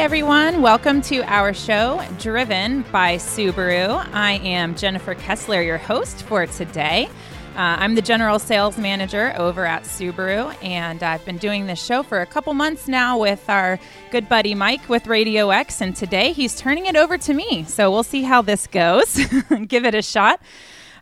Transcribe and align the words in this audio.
everyone. 0.00 0.62
Welcome 0.62 1.02
to 1.02 1.20
our 1.30 1.52
show, 1.52 2.02
Driven 2.18 2.86
by 2.90 3.16
Subaru. 3.16 4.02
I 4.14 4.40
am 4.42 4.74
Jennifer 4.74 5.14
Kessler, 5.14 5.60
your 5.60 5.76
host 5.76 6.22
for 6.22 6.46
today. 6.46 7.10
Uh, 7.54 7.76
I'm 7.78 7.94
the 7.94 8.00
general 8.00 8.38
sales 8.38 8.78
manager 8.78 9.34
over 9.36 9.66
at 9.66 9.82
Subaru, 9.82 10.56
and 10.64 11.02
I've 11.02 11.22
been 11.26 11.36
doing 11.36 11.66
this 11.66 11.84
show 11.84 12.02
for 12.02 12.22
a 12.22 12.26
couple 12.26 12.54
months 12.54 12.88
now 12.88 13.18
with 13.18 13.46
our 13.50 13.78
good 14.10 14.26
buddy 14.26 14.54
Mike 14.54 14.88
with 14.88 15.06
Radio 15.06 15.50
X, 15.50 15.82
and 15.82 15.94
today 15.94 16.32
he's 16.32 16.56
turning 16.56 16.86
it 16.86 16.96
over 16.96 17.18
to 17.18 17.34
me. 17.34 17.64
So 17.64 17.90
we'll 17.90 18.02
see 18.02 18.22
how 18.22 18.40
this 18.40 18.66
goes. 18.68 19.20
Give 19.68 19.84
it 19.84 19.94
a 19.94 20.00
shot. 20.00 20.40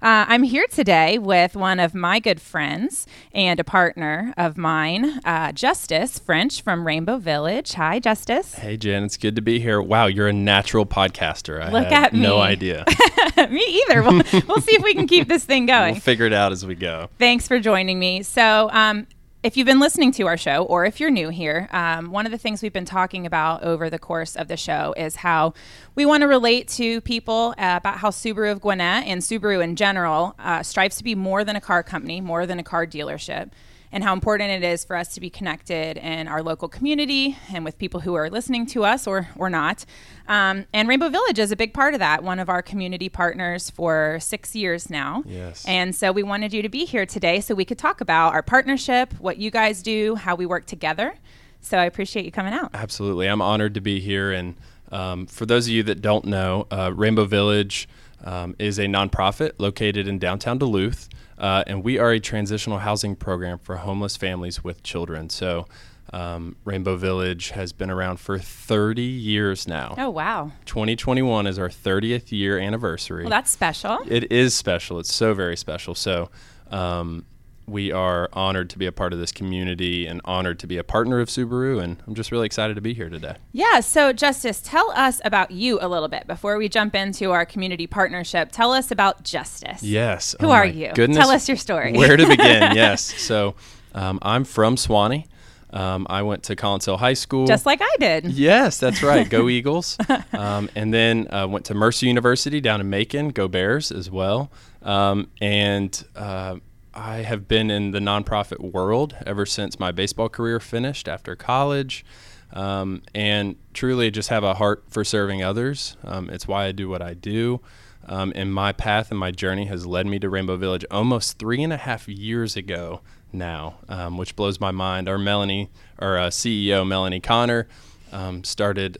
Uh, 0.00 0.24
I'm 0.28 0.44
here 0.44 0.66
today 0.70 1.18
with 1.18 1.56
one 1.56 1.80
of 1.80 1.92
my 1.95 2.20
good 2.20 2.41
friends 2.41 3.06
and 3.32 3.59
a 3.59 3.64
partner 3.64 4.32
of 4.36 4.56
mine, 4.56 5.18
uh, 5.24 5.50
Justice 5.52 6.18
French 6.20 6.62
from 6.62 6.86
Rainbow 6.86 7.18
Village. 7.18 7.73
Hi, 7.73 7.98
Justice. 7.98 8.54
Hey, 8.54 8.76
Jen. 8.76 9.02
It's 9.02 9.16
good 9.16 9.34
to 9.37 9.42
be 9.42 9.59
here. 9.59 9.82
Wow, 9.82 10.06
you're 10.06 10.28
a 10.28 10.32
natural 10.32 10.87
podcaster. 10.87 11.60
I 11.60 11.70
Look 11.73 11.90
at 11.90 12.12
me. 12.12 12.20
no 12.20 12.38
idea. 12.38 12.84
me 13.50 13.82
either. 13.88 14.02
We'll, 14.02 14.23
we'll 14.46 14.60
see 14.60 14.76
if 14.76 14.84
we 14.84 14.95
can 14.95 15.09
keep 15.09 15.26
this 15.26 15.45
thing 15.45 15.66
going. 15.66 15.95
we'll 15.95 16.01
figure 16.01 16.26
it 16.26 16.32
out 16.32 16.52
as 16.52 16.65
we 16.65 16.76
go. 16.76 17.09
Thanks 17.18 17.48
for 17.48 17.59
joining 17.59 17.98
me. 17.98 18.23
So, 18.23 18.70
um, 18.73 19.06
if 19.42 19.56
you've 19.56 19.66
been 19.66 19.78
listening 19.78 20.10
to 20.12 20.27
our 20.27 20.37
show, 20.37 20.65
or 20.65 20.84
if 20.84 20.98
you're 20.98 21.10
new 21.10 21.28
here, 21.28 21.69
um, 21.70 22.10
one 22.10 22.27
of 22.27 22.33
the 22.33 22.38
things 22.38 22.60
we've 22.60 22.73
been 22.73 22.84
talking 22.84 23.24
about 23.24 23.62
over 23.62 23.88
the 23.88 23.98
course 23.98 24.34
of 24.34 24.48
the 24.48 24.56
show 24.56 24.92
is 24.96 25.16
how 25.16 25.55
we 25.95 26.05
want 26.05 26.23
to 26.23 26.27
relate 26.27 26.66
to 26.66 27.01
people 27.02 27.55
uh, 27.56 27.77
about 27.77 27.98
how 27.98 28.10
Subaru 28.10 28.51
of 28.51 28.60
Gwinnett 28.60 29.06
and 29.06 29.23
Subaru 29.23 29.62
in 29.62 29.77
general 29.77 30.34
uh, 30.41 30.65
strives 30.65 30.96
to 30.96 31.05
be 31.05 31.15
more 31.15 31.45
than 31.45 31.55
a 31.55 31.60
car 31.60 31.84
company, 31.84 32.20
more 32.20 32.46
than 32.46 32.59
a 32.59 32.65
car 32.65 32.84
dealership 32.84 33.51
and 33.92 34.04
how 34.04 34.12
important 34.12 34.50
it 34.50 34.66
is 34.66 34.84
for 34.84 34.96
us 34.96 35.14
to 35.14 35.20
be 35.20 35.30
connected 35.30 35.96
in 35.96 36.28
our 36.28 36.42
local 36.42 36.68
community 36.68 37.36
and 37.52 37.64
with 37.64 37.78
people 37.78 38.00
who 38.00 38.14
are 38.14 38.28
listening 38.28 38.66
to 38.66 38.84
us 38.84 39.06
or, 39.06 39.28
or 39.36 39.48
not. 39.48 39.84
Um, 40.26 40.66
and 40.72 40.88
Rainbow 40.88 41.08
Village 41.08 41.38
is 41.38 41.50
a 41.50 41.56
big 41.56 41.72
part 41.72 41.94
of 41.94 42.00
that, 42.00 42.22
one 42.22 42.38
of 42.38 42.48
our 42.48 42.62
community 42.62 43.09
partners 43.09 43.70
for 43.70 44.18
six 44.20 44.54
years 44.54 44.90
now. 44.90 45.22
Yes. 45.26 45.64
And 45.66 45.94
so 45.94 46.12
we 46.12 46.22
wanted 46.22 46.52
you 46.52 46.62
to 46.62 46.68
be 46.68 46.84
here 46.84 47.06
today 47.06 47.40
so 47.40 47.54
we 47.54 47.64
could 47.64 47.78
talk 47.78 48.00
about 48.00 48.34
our 48.34 48.42
partnership, 48.42 49.14
what 49.18 49.38
you 49.38 49.50
guys 49.50 49.82
do, 49.82 50.16
how 50.16 50.34
we 50.34 50.46
work 50.46 50.66
together. 50.66 51.14
So 51.60 51.78
I 51.78 51.86
appreciate 51.86 52.24
you 52.24 52.32
coming 52.32 52.52
out. 52.52 52.70
Absolutely. 52.74 53.26
I'm 53.26 53.42
honored 53.42 53.74
to 53.74 53.80
be 53.80 54.00
here. 54.00 54.32
And 54.32 54.54
um, 54.92 55.26
for 55.26 55.44
those 55.44 55.66
of 55.66 55.72
you 55.72 55.82
that 55.84 56.00
don't 56.00 56.24
know, 56.24 56.66
uh, 56.70 56.92
Rainbow 56.94 57.24
Village 57.24 57.88
um, 58.24 58.55
is 58.59 58.79
a 58.79 58.87
nonprofit 58.87 59.52
located 59.59 60.09
in 60.09 60.19
downtown 60.19 60.59
Duluth. 60.59 61.09
Uh, 61.38 61.63
and 61.66 61.85
we 61.85 61.99
are 61.99 62.11
a 62.13 62.21
transitional 62.21 62.79
housing 62.79 63.15
program 63.15 63.59
for 63.59 63.77
homeless 63.77 64.16
families 64.16 64.65
with 64.65 64.83
children. 64.83 65.31
So, 65.31 65.66
um, 66.12 66.56
Rainbow 66.65 66.97
Village 66.97 67.50
has 67.50 67.72
been 67.72 67.91
around 67.91 68.19
for 68.19 68.39
30 68.39 69.03
years 69.03 69.69
now. 69.69 69.94
Oh, 69.99 70.11
wow. 70.11 70.53
2021 70.65 71.47
is 71.47 71.59
our 71.59 71.69
30th 71.69 72.33
year 72.33 72.59
anniversary. 72.59 73.25
Well, 73.25 73.31
that's 73.31 73.50
special. 73.50 73.99
It 74.09 74.33
is 74.33 74.55
special. 74.55 74.99
It's 74.99 75.12
so 75.12 75.34
very 75.34 75.56
special. 75.56 75.94
So, 75.94 76.31
um, 76.71 77.25
we 77.69 77.93
are 77.93 78.28
honored 78.33 78.71
to 78.71 78.78
be 78.78 78.87
a 78.87 78.93
part 78.93 79.12
of 79.12 79.19
this 79.19 79.33
community 79.33 80.06
and 80.06 80.21
honored 80.25 80.59
to 80.61 80.66
be 80.66 80.78
a 80.78 80.84
partner 80.84 81.21
of 81.21 81.28
Subaru. 81.28 81.83
And 81.83 82.03
I'm 82.06 82.15
just 82.15 82.33
really 82.33 82.47
excited 82.47 82.75
to 82.75 82.81
be 82.81 82.94
here 82.94 83.09
today. 83.09 83.37
Yeah. 83.53 83.81
So, 83.81 84.12
Justice, 84.12 84.61
tell 84.61 84.91
us 84.93 85.21
about 85.25 85.50
you 85.50 85.78
a 85.81 85.89
little 85.89 86.09
bit 86.09 86.27
before 86.27 86.56
we 86.59 86.69
jump 86.69 86.94
into 86.94 87.31
our 87.31 87.44
community 87.44 87.87
partnership. 87.87 88.50
Tell 88.53 88.72
us 88.72 88.91
about 88.91 89.22
Justice. 89.22 89.83
Yes. 89.83 90.34
Who 90.41 90.49
Oh 90.49 90.53
are 90.53 90.66
you? 90.66 90.93
Goodness. 90.94 91.19
Tell 91.19 91.31
us 91.31 91.49
your 91.49 91.56
story. 91.56 91.93
Where 91.93 92.16
to 92.16 92.27
begin? 92.27 92.72
yes. 92.75 93.03
So, 93.03 93.55
um, 93.94 94.19
I'm 94.22 94.44
from 94.44 94.77
Suwanee. 94.77 95.27
Um, 95.71 96.06
I 96.09 96.22
went 96.22 96.44
to 96.44 96.56
Collins 96.56 96.87
Hill 96.87 96.97
High 96.97 97.12
School. 97.12 97.47
Just 97.47 97.67
like 97.67 97.81
I 97.83 97.97
did. 98.01 98.27
Yes, 98.33 98.78
that's 98.78 99.03
right. 99.03 99.28
Go 99.28 99.49
Eagles. 99.51 99.99
Um, 100.33 100.71
and 100.75 100.95
then 100.95 101.28
uh, 101.31 101.47
went 101.47 101.67
to 101.67 101.75
Mercer 101.75 102.07
University 102.07 102.61
down 102.62 102.81
in 102.81 102.89
Macon. 102.89 103.28
Go 103.28 103.49
Bears 103.49 103.93
as 103.93 104.11
well. 104.11 104.51
Um, 104.83 105.28
and 105.43 106.03
uh, 106.17 106.57
I 106.98 107.19
have 107.19 107.47
been 107.47 107.70
in 107.70 107.92
the 107.92 108.00
nonprofit 108.00 108.72
world 108.72 109.14
ever 109.25 109.47
since 109.47 109.78
my 109.78 109.92
baseball 109.92 110.28
career 110.28 110.59
finished 110.59 111.06
after 111.06 111.36
college. 111.36 112.04
Um, 112.53 113.03
and 113.14 113.56
truly 113.72 114.10
just 114.10 114.31
have 114.31 114.42
a 114.42 114.54
heart 114.54 114.82
for 114.88 115.04
serving 115.04 115.42
others. 115.42 115.97
Um, 116.03 116.28
it's 116.28 116.48
why 116.48 116.64
I 116.64 116.72
do 116.72 116.88
what 116.88 117.00
I 117.00 117.14
do. 117.14 117.60
Um, 118.06 118.32
and 118.34 118.53
my 118.53 118.72
path 118.72 119.10
and 119.10 119.20
my 119.20 119.31
journey 119.31 119.66
has 119.66 119.86
led 119.86 120.06
me 120.06 120.19
to 120.19 120.28
Rainbow 120.28 120.56
Village 120.56 120.84
almost 120.91 121.38
three 121.38 121.62
and 121.62 121.72
a 121.72 121.76
half 121.76 122.09
years 122.09 122.56
ago 122.56 123.00
now, 123.32 123.76
um, 123.88 124.16
which 124.16 124.34
blows 124.34 124.59
my 124.59 124.70
mind. 124.72 125.09
Our 125.09 125.19
Melanie, 125.19 125.70
our 126.00 126.19
uh, 126.19 126.28
CEO 126.30 126.88
Melanie 126.88 127.20
Connor, 127.20 127.69
um, 128.10 128.42
started 128.42 128.98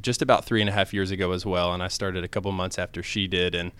just 0.00 0.22
about 0.22 0.44
three 0.44 0.60
and 0.60 0.70
a 0.70 0.72
half 0.72 0.94
years 0.94 1.10
ago 1.10 1.32
as 1.32 1.44
well, 1.44 1.72
and 1.72 1.82
I 1.82 1.88
started 1.88 2.22
a 2.22 2.28
couple 2.28 2.52
months 2.52 2.78
after 2.78 3.02
she 3.02 3.26
did, 3.26 3.54
and 3.54 3.72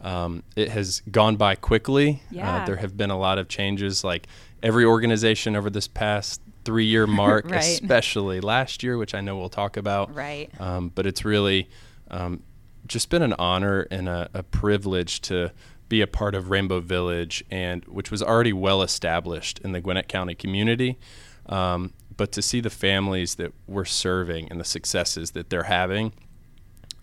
um, 0.00 0.42
it 0.56 0.68
has 0.70 1.00
gone 1.10 1.36
by 1.36 1.54
quickly. 1.54 2.22
Yeah. 2.30 2.62
Uh, 2.62 2.66
there 2.66 2.76
have 2.76 2.96
been 2.96 3.10
a 3.10 3.18
lot 3.18 3.38
of 3.38 3.48
changes, 3.48 4.04
like 4.04 4.26
every 4.62 4.84
organization 4.84 5.56
over 5.56 5.70
this 5.70 5.88
past 5.88 6.40
three-year 6.64 7.06
mark, 7.22 7.50
Right. 7.50 7.58
especially 7.64 8.40
last 8.40 8.82
year, 8.82 8.96
which 8.98 9.14
I 9.14 9.20
know 9.20 9.36
we'll 9.38 9.48
talk 9.48 9.76
about. 9.76 10.14
Right. 10.14 10.50
Um, 10.60 10.90
but 10.94 11.06
it's 11.06 11.24
really 11.24 11.68
um, 12.10 12.42
just 12.86 13.10
been 13.10 13.22
an 13.22 13.34
honor 13.38 13.86
and 13.90 14.08
a, 14.08 14.28
a 14.34 14.42
privilege 14.42 15.20
to 15.22 15.52
be 15.88 16.00
a 16.02 16.06
part 16.06 16.34
of 16.34 16.50
Rainbow 16.50 16.80
Village, 16.80 17.42
and 17.50 17.82
which 17.86 18.10
was 18.10 18.22
already 18.22 18.52
well 18.52 18.82
established 18.82 19.58
in 19.60 19.72
the 19.72 19.80
Gwinnett 19.80 20.06
County 20.08 20.34
community. 20.34 20.98
Um, 21.46 21.94
but 22.16 22.30
to 22.32 22.42
see 22.42 22.60
the 22.60 22.68
families 22.70 23.36
that 23.36 23.52
we're 23.66 23.84
serving 23.86 24.50
and 24.50 24.60
the 24.60 24.64
successes 24.64 25.30
that 25.30 25.48
they're 25.50 25.62
having, 25.62 26.12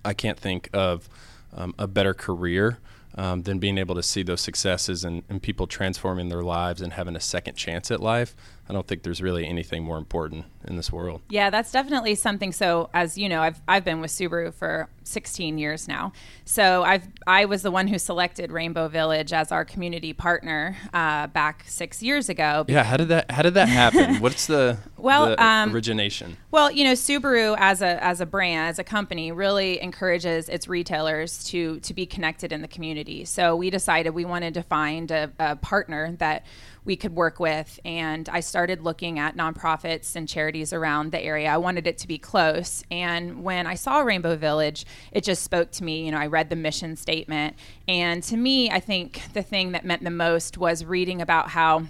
I 0.03 0.13
can't 0.13 0.39
think 0.39 0.69
of 0.71 1.09
um, 1.55 1.73
a 1.79 1.87
better 1.87 2.13
career 2.13 2.79
um, 3.17 3.43
than 3.43 3.59
being 3.59 3.77
able 3.77 3.95
to 3.95 4.03
see 4.03 4.23
those 4.23 4.41
successes 4.41 5.03
and, 5.03 5.23
and 5.29 5.41
people 5.41 5.67
transforming 5.67 6.29
their 6.29 6.43
lives 6.43 6.81
and 6.81 6.93
having 6.93 7.15
a 7.15 7.19
second 7.19 7.55
chance 7.55 7.89
at 7.89 8.01
life. 8.01 8.35
I 8.67 8.73
don't 8.73 8.87
think 8.87 9.03
there's 9.03 9.21
really 9.21 9.45
anything 9.45 9.83
more 9.83 9.97
important 9.97 10.45
in 10.67 10.75
this 10.75 10.91
world. 10.91 11.21
Yeah, 11.29 11.49
that's 11.49 11.71
definitely 11.71 12.15
something. 12.15 12.51
So, 12.51 12.89
as 12.93 13.17
you 13.17 13.29
know, 13.29 13.41
I've 13.41 13.61
I've 13.67 13.85
been 13.85 14.01
with 14.01 14.11
Subaru 14.11 14.53
for 14.53 14.89
16 15.03 15.57
years 15.57 15.87
now. 15.87 16.11
So 16.43 16.83
I've 16.83 17.07
I 17.27 17.45
was 17.45 17.61
the 17.61 17.71
one 17.71 17.87
who 17.87 17.97
selected 17.97 18.51
Rainbow 18.51 18.87
Village 18.87 19.33
as 19.33 19.51
our 19.51 19.63
community 19.63 20.13
partner 20.13 20.75
uh, 20.93 21.27
back 21.27 21.63
six 21.67 22.01
years 22.01 22.29
ago. 22.29 22.65
Yeah, 22.67 22.83
how 22.83 22.97
did 22.97 23.09
that 23.09 23.31
how 23.31 23.43
did 23.43 23.53
that 23.53 23.69
happen? 23.69 24.15
What's 24.19 24.47
the 24.47 24.77
Well, 24.97 25.27
the 25.27 25.43
um, 25.43 25.73
origination? 25.73 26.37
Well, 26.51 26.71
you 26.71 26.83
know, 26.83 26.93
Subaru 26.93 27.55
as 27.59 27.81
a 27.81 28.03
as 28.03 28.21
a 28.21 28.25
brand, 28.25 28.69
as 28.69 28.79
a 28.79 28.83
company, 28.83 29.31
really 29.31 29.81
encourages 29.81 30.49
its 30.49 30.67
retailers 30.67 31.43
to 31.45 31.79
to 31.81 31.93
be 31.93 32.05
connected 32.05 32.51
in 32.51 32.61
the 32.61 32.67
community. 32.67 33.25
So 33.25 33.55
we 33.55 33.69
decided 33.69 34.11
we 34.11 34.25
wanted 34.25 34.53
to 34.55 34.63
find 34.63 35.11
a, 35.11 35.31
a 35.39 35.55
partner 35.55 36.15
that 36.17 36.45
we 36.83 36.95
could 36.95 37.15
work 37.15 37.39
with, 37.39 37.79
and 37.83 38.29
I 38.29 38.41
started 38.55 38.79
looking 38.79 39.19
at 39.19 39.35
nonprofits 39.35 40.15
and 40.15 40.29
charities 40.29 40.71
around 40.71 41.11
the 41.11 41.21
area. 41.21 41.49
I 41.49 41.57
wanted 41.57 41.87
it 41.87 41.97
to 41.97 42.07
be 42.07 42.17
close, 42.17 42.85
and 42.89 43.43
when 43.43 43.67
I 43.67 43.75
saw 43.75 43.99
Rainbow 43.99 44.37
Village, 44.37 44.85
it 45.11 45.25
just 45.25 45.43
spoke 45.43 45.71
to 45.71 45.83
me. 45.83 46.05
You 46.05 46.11
know, 46.11 46.19
I 46.19 46.27
read 46.27 46.49
the 46.49 46.55
mission 46.55 46.95
statement, 46.95 47.57
and 47.85 48.23
to 48.23 48.37
me, 48.37 48.69
I 48.71 48.79
think 48.79 49.21
the 49.33 49.43
thing 49.43 49.73
that 49.73 49.83
meant 49.83 50.05
the 50.05 50.09
most 50.09 50.57
was 50.57 50.85
reading 50.85 51.21
about 51.21 51.49
how 51.49 51.83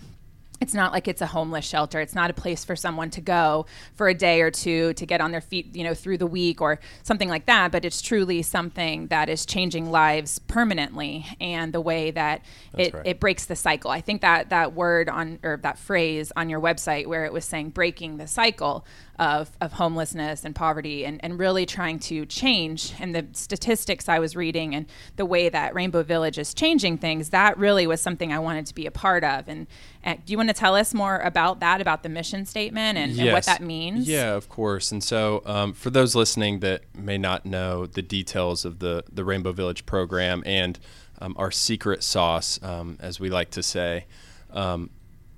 it's 0.66 0.74
not 0.74 0.92
like 0.92 1.08
it's 1.08 1.22
a 1.22 1.28
homeless 1.28 1.64
shelter. 1.64 2.02
It's 2.02 2.16
not 2.16 2.31
a 2.31 2.34
place 2.34 2.66
for 2.66 2.76
someone 2.76 3.12
to 3.12 3.22
go 3.22 3.68
for 3.94 4.08
a 4.08 4.16
day 4.16 4.42
or 4.42 4.50
two 4.50 4.94
to 4.96 5.06
get 5.06 5.22
on 5.22 5.31
their 5.31 5.40
feet, 5.40 5.76
you 5.76 5.84
know, 5.84 5.94
through 5.94 6.18
the 6.18 6.26
week 6.26 6.59
or 6.59 6.80
something 7.03 7.30
like 7.30 7.46
that. 7.46 7.72
But 7.72 7.86
it's 7.86 8.02
truly 8.02 8.42
something 8.42 9.06
that 9.08 9.30
is 9.30 9.46
changing 9.46 9.92
lives 9.92 10.40
permanently, 10.40 11.24
and 11.40 11.72
the 11.72 11.81
way 11.81 12.09
that 12.09 12.44
it, 12.75 12.95
right. 12.95 13.06
it 13.06 13.19
breaks 13.19 13.45
the 13.45 13.56
cycle. 13.56 13.92
I 13.92 14.01
think 14.01 14.22
that 14.22 14.50
that 14.50 14.74
word 14.74 15.07
on 15.07 15.38
or 15.44 15.57
that 15.57 15.78
phrase 15.78 16.31
on 16.36 16.50
your 16.50 16.60
website 16.60 17.06
where 17.06 17.25
it 17.25 17.31
was 17.31 17.45
saying 17.45 17.69
breaking 17.69 18.18
the 18.18 18.25
cycle 18.25 18.88
of, 19.17 19.51
of 19.62 19.73
homelessness 19.73 20.44
and 20.44 20.53
poverty 20.56 21.06
and, 21.06 21.23
and 21.23 21.39
really 21.39 21.65
trying 21.65 22.00
to 22.00 22.25
change 22.25 22.94
and 23.00 23.15
the 23.15 23.25
statistics 23.33 24.09
I 24.09 24.19
was 24.19 24.35
reading 24.35 24.75
and 24.75 24.85
the 25.15 25.25
way 25.25 25.47
that 25.50 25.73
Rainbow 25.73 26.03
Village 26.03 26.38
is 26.38 26.53
changing 26.53 26.97
things, 26.97 27.29
that 27.29 27.57
really 27.57 27.88
was 27.88 28.01
something 28.01 28.33
I 28.33 28.39
wanted 28.39 28.65
to 28.65 28.75
be 28.75 28.85
a 28.85 28.91
part 28.91 29.23
of. 29.23 29.47
And, 29.47 29.67
and 30.03 30.23
do 30.25 30.31
you 30.31 30.38
want 30.38 30.50
to 30.50 30.53
tell 30.53 30.75
us 30.75 30.94
more 30.94 31.19
about 31.19 31.62
that, 31.62 31.79
about 31.79 32.03
the 32.03 32.09
mission 32.09 32.45
statement 32.45 32.97
and, 32.97 33.17
and 33.17 33.31
what 33.31 33.45
that 33.45 33.62
means? 33.62 34.07
Yeah, 34.07 34.33
of 34.33 34.50
course. 34.50 34.91
And 34.91 35.03
so, 35.03 35.41
um, 35.45 35.73
for 35.73 35.89
those 35.89 36.15
listening 36.15 36.59
that 36.59 36.83
may 36.94 37.17
not 37.17 37.45
know 37.45 37.85
the 37.85 38.01
details 38.01 38.65
of 38.65 38.79
the 38.79 39.03
the 39.12 39.23
Rainbow 39.23 39.51
Village 39.51 39.85
program 39.85 40.44
and 40.45 40.79
um, 41.19 41.35
our 41.38 41.51
secret 41.51 42.03
sauce, 42.03 42.62
um, 42.62 42.97
as 43.00 43.19
we 43.19 43.29
like 43.29 43.51
to 43.51 43.63
say, 43.63 44.06
um, 44.51 44.89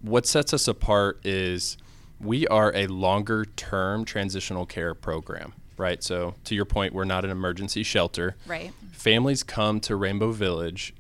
what 0.02 0.26
sets 0.26 0.54
us 0.54 0.68
apart 0.68 1.20
is 1.24 1.78
we 2.20 2.48
are 2.48 2.72
a 2.76 2.88
longer 2.88 3.46
term 3.46 4.06
transitional 4.06 4.66
care 4.66 4.94
program. 4.94 5.54
Right. 5.78 6.02
So, 6.04 6.34
to 6.46 6.56
your 6.56 6.66
point, 6.66 6.94
we're 6.94 7.06
not 7.06 7.24
an 7.24 7.30
emergency 7.30 7.84
shelter. 7.84 8.36
Right. 8.48 8.72
Families 8.92 9.44
come 9.44 9.80
to 9.82 9.96
Rainbow 9.96 10.32
Village 10.32 10.96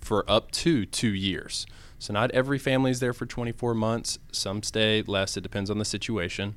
for 0.00 0.28
up 0.28 0.50
to 0.52 0.86
two 0.86 1.12
years. 1.12 1.66
So 2.02 2.12
not 2.12 2.32
every 2.32 2.58
family 2.58 2.90
is 2.90 2.98
there 2.98 3.12
for 3.12 3.26
24 3.26 3.74
months. 3.74 4.18
Some 4.32 4.64
stay 4.64 5.02
less. 5.06 5.36
It 5.36 5.42
depends 5.42 5.70
on 5.70 5.78
the 5.78 5.84
situation. 5.84 6.56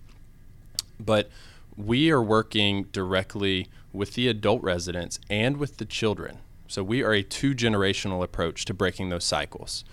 But 1.00 1.30
we 1.78 2.10
are 2.10 2.22
working 2.22 2.86
directly 2.86 3.68
with 3.94 4.16
the 4.16 4.28
adult 4.28 4.64
residents 4.64 5.20
and 5.30 5.58
with 5.58 5.78
the 5.78 5.86
children. 5.86 6.40
So 6.68 6.84
we 6.84 7.04
are 7.04 7.14
a 7.14 7.22
two 7.22 7.54
generational 7.54 8.24
approach 8.24 8.66
to 8.66 8.74
breaking 8.74 9.10
those 9.10 9.24
cycles. 9.24 9.86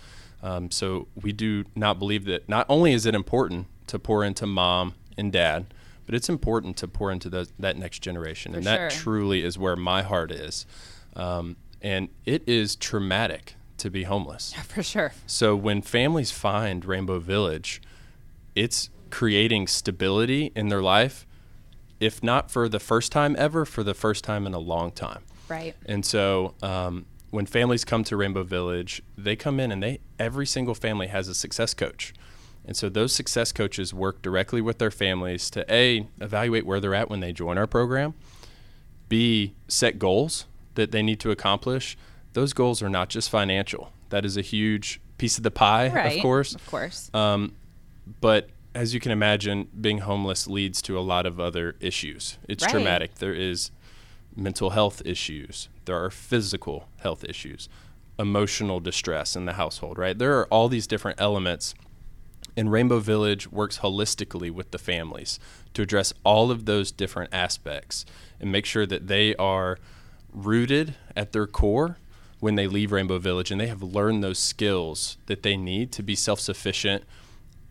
Um, 0.42 0.70
so 0.70 1.08
we 1.20 1.32
do 1.32 1.64
not 1.76 1.98
believe 1.98 2.24
that 2.24 2.48
not 2.48 2.64
only 2.70 2.94
is 2.94 3.04
it 3.04 3.14
important 3.14 3.66
to 3.92 3.98
pour 3.98 4.24
into 4.24 4.46
mom 4.46 4.94
and 5.18 5.30
dad, 5.30 5.66
but 6.06 6.14
it's 6.14 6.30
important 6.30 6.78
to 6.78 6.88
pour 6.88 7.12
into 7.12 7.28
that 7.28 7.76
next 7.76 7.98
generation. 7.98 8.52
For 8.52 8.58
and 8.58 8.66
that 8.66 8.90
sure. 8.90 9.02
truly 9.02 9.44
is 9.44 9.58
where 9.58 9.76
my 9.76 10.00
heart 10.00 10.32
is. 10.32 10.64
Um, 11.14 11.56
and 11.82 12.08
it 12.24 12.42
is 12.48 12.74
traumatic 12.74 13.54
to 13.76 13.90
be 13.90 14.04
homeless. 14.04 14.54
Yeah, 14.56 14.62
for 14.74 14.82
sure. 14.82 15.12
So 15.26 15.54
when 15.54 15.82
families 15.82 16.30
find 16.30 16.86
Rainbow 16.86 17.18
Village, 17.18 17.82
it's 18.54 18.88
creating 19.10 19.66
stability 19.66 20.52
in 20.56 20.68
their 20.68 20.80
life, 20.80 21.26
if 22.00 22.22
not 22.22 22.50
for 22.50 22.70
the 22.70 22.80
first 22.80 23.12
time 23.12 23.36
ever, 23.38 23.66
for 23.66 23.82
the 23.84 23.92
first 23.92 24.24
time 24.24 24.46
in 24.46 24.54
a 24.54 24.58
long 24.58 24.90
time. 24.90 25.22
Right. 25.48 25.74
And 25.84 26.06
so 26.06 26.54
um, 26.62 27.04
when 27.30 27.44
families 27.44 27.84
come 27.84 28.04
to 28.04 28.16
Rainbow 28.16 28.42
Village, 28.42 29.02
they 29.18 29.36
come 29.36 29.60
in 29.60 29.70
and 29.70 29.82
they 29.82 30.00
every 30.18 30.46
single 30.46 30.74
family 30.74 31.08
has 31.08 31.28
a 31.28 31.34
success 31.34 31.74
coach. 31.74 32.14
And 32.64 32.76
so 32.76 32.88
those 32.88 33.12
success 33.12 33.50
coaches 33.52 33.92
work 33.92 34.22
directly 34.22 34.60
with 34.60 34.78
their 34.78 34.90
families 34.90 35.50
to 35.50 35.64
A, 35.72 36.06
evaluate 36.20 36.64
where 36.64 36.78
they're 36.80 36.94
at 36.94 37.10
when 37.10 37.20
they 37.20 37.32
join 37.32 37.58
our 37.58 37.66
program, 37.66 38.14
B, 39.08 39.54
set 39.68 39.98
goals 39.98 40.46
that 40.74 40.92
they 40.92 41.02
need 41.02 41.20
to 41.20 41.30
accomplish. 41.30 41.96
Those 42.34 42.52
goals 42.52 42.82
are 42.82 42.88
not 42.88 43.08
just 43.08 43.28
financial. 43.30 43.92
That 44.10 44.24
is 44.24 44.36
a 44.36 44.42
huge 44.42 45.00
piece 45.18 45.36
of 45.36 45.42
the 45.44 45.50
pie, 45.50 45.88
Right. 45.90 46.16
of 46.16 46.22
course. 46.22 46.54
Of 46.54 46.66
course. 46.66 47.10
Um, 47.12 47.52
but 48.20 48.48
as 48.74 48.94
you 48.94 49.00
can 49.00 49.12
imagine, 49.12 49.68
being 49.80 49.98
homeless 49.98 50.46
leads 50.46 50.80
to 50.82 50.98
a 50.98 51.00
lot 51.02 51.26
of 51.26 51.38
other 51.38 51.76
issues. 51.80 52.38
It's 52.48 52.62
Right. 52.64 52.70
traumatic. 52.70 53.16
There 53.16 53.34
is 53.34 53.70
mental 54.34 54.70
health 54.70 55.02
issues. 55.04 55.68
There 55.84 56.02
are 56.02 56.10
physical 56.10 56.88
health 57.00 57.22
issues, 57.24 57.68
emotional 58.18 58.80
distress 58.80 59.36
in 59.36 59.44
the 59.44 59.54
household. 59.54 59.98
Right? 59.98 60.16
There 60.16 60.38
are 60.38 60.46
all 60.46 60.68
these 60.68 60.86
different 60.86 61.20
elements, 61.20 61.74
and 62.56 62.70
Rainbow 62.70 62.98
Village 62.98 63.50
works 63.50 63.78
holistically 63.78 64.50
with 64.50 64.70
the 64.70 64.78
families 64.78 65.38
to 65.74 65.82
address 65.82 66.12
all 66.24 66.50
of 66.50 66.66
those 66.66 66.92
different 66.92 67.32
aspects 67.32 68.04
and 68.40 68.52
make 68.52 68.66
sure 68.66 68.86
that 68.86 69.06
they 69.06 69.34
are 69.36 69.78
rooted 70.32 70.94
at 71.16 71.32
their 71.32 71.46
core 71.46 71.96
when 72.40 72.56
they 72.56 72.66
leave 72.66 72.92
Rainbow 72.92 73.18
Village 73.18 73.50
and 73.50 73.60
they 73.60 73.68
have 73.68 73.82
learned 73.82 74.22
those 74.22 74.38
skills 74.38 75.16
that 75.26 75.42
they 75.42 75.56
need 75.56 75.92
to 75.92 76.02
be 76.02 76.14
self 76.14 76.40
sufficient 76.40 77.04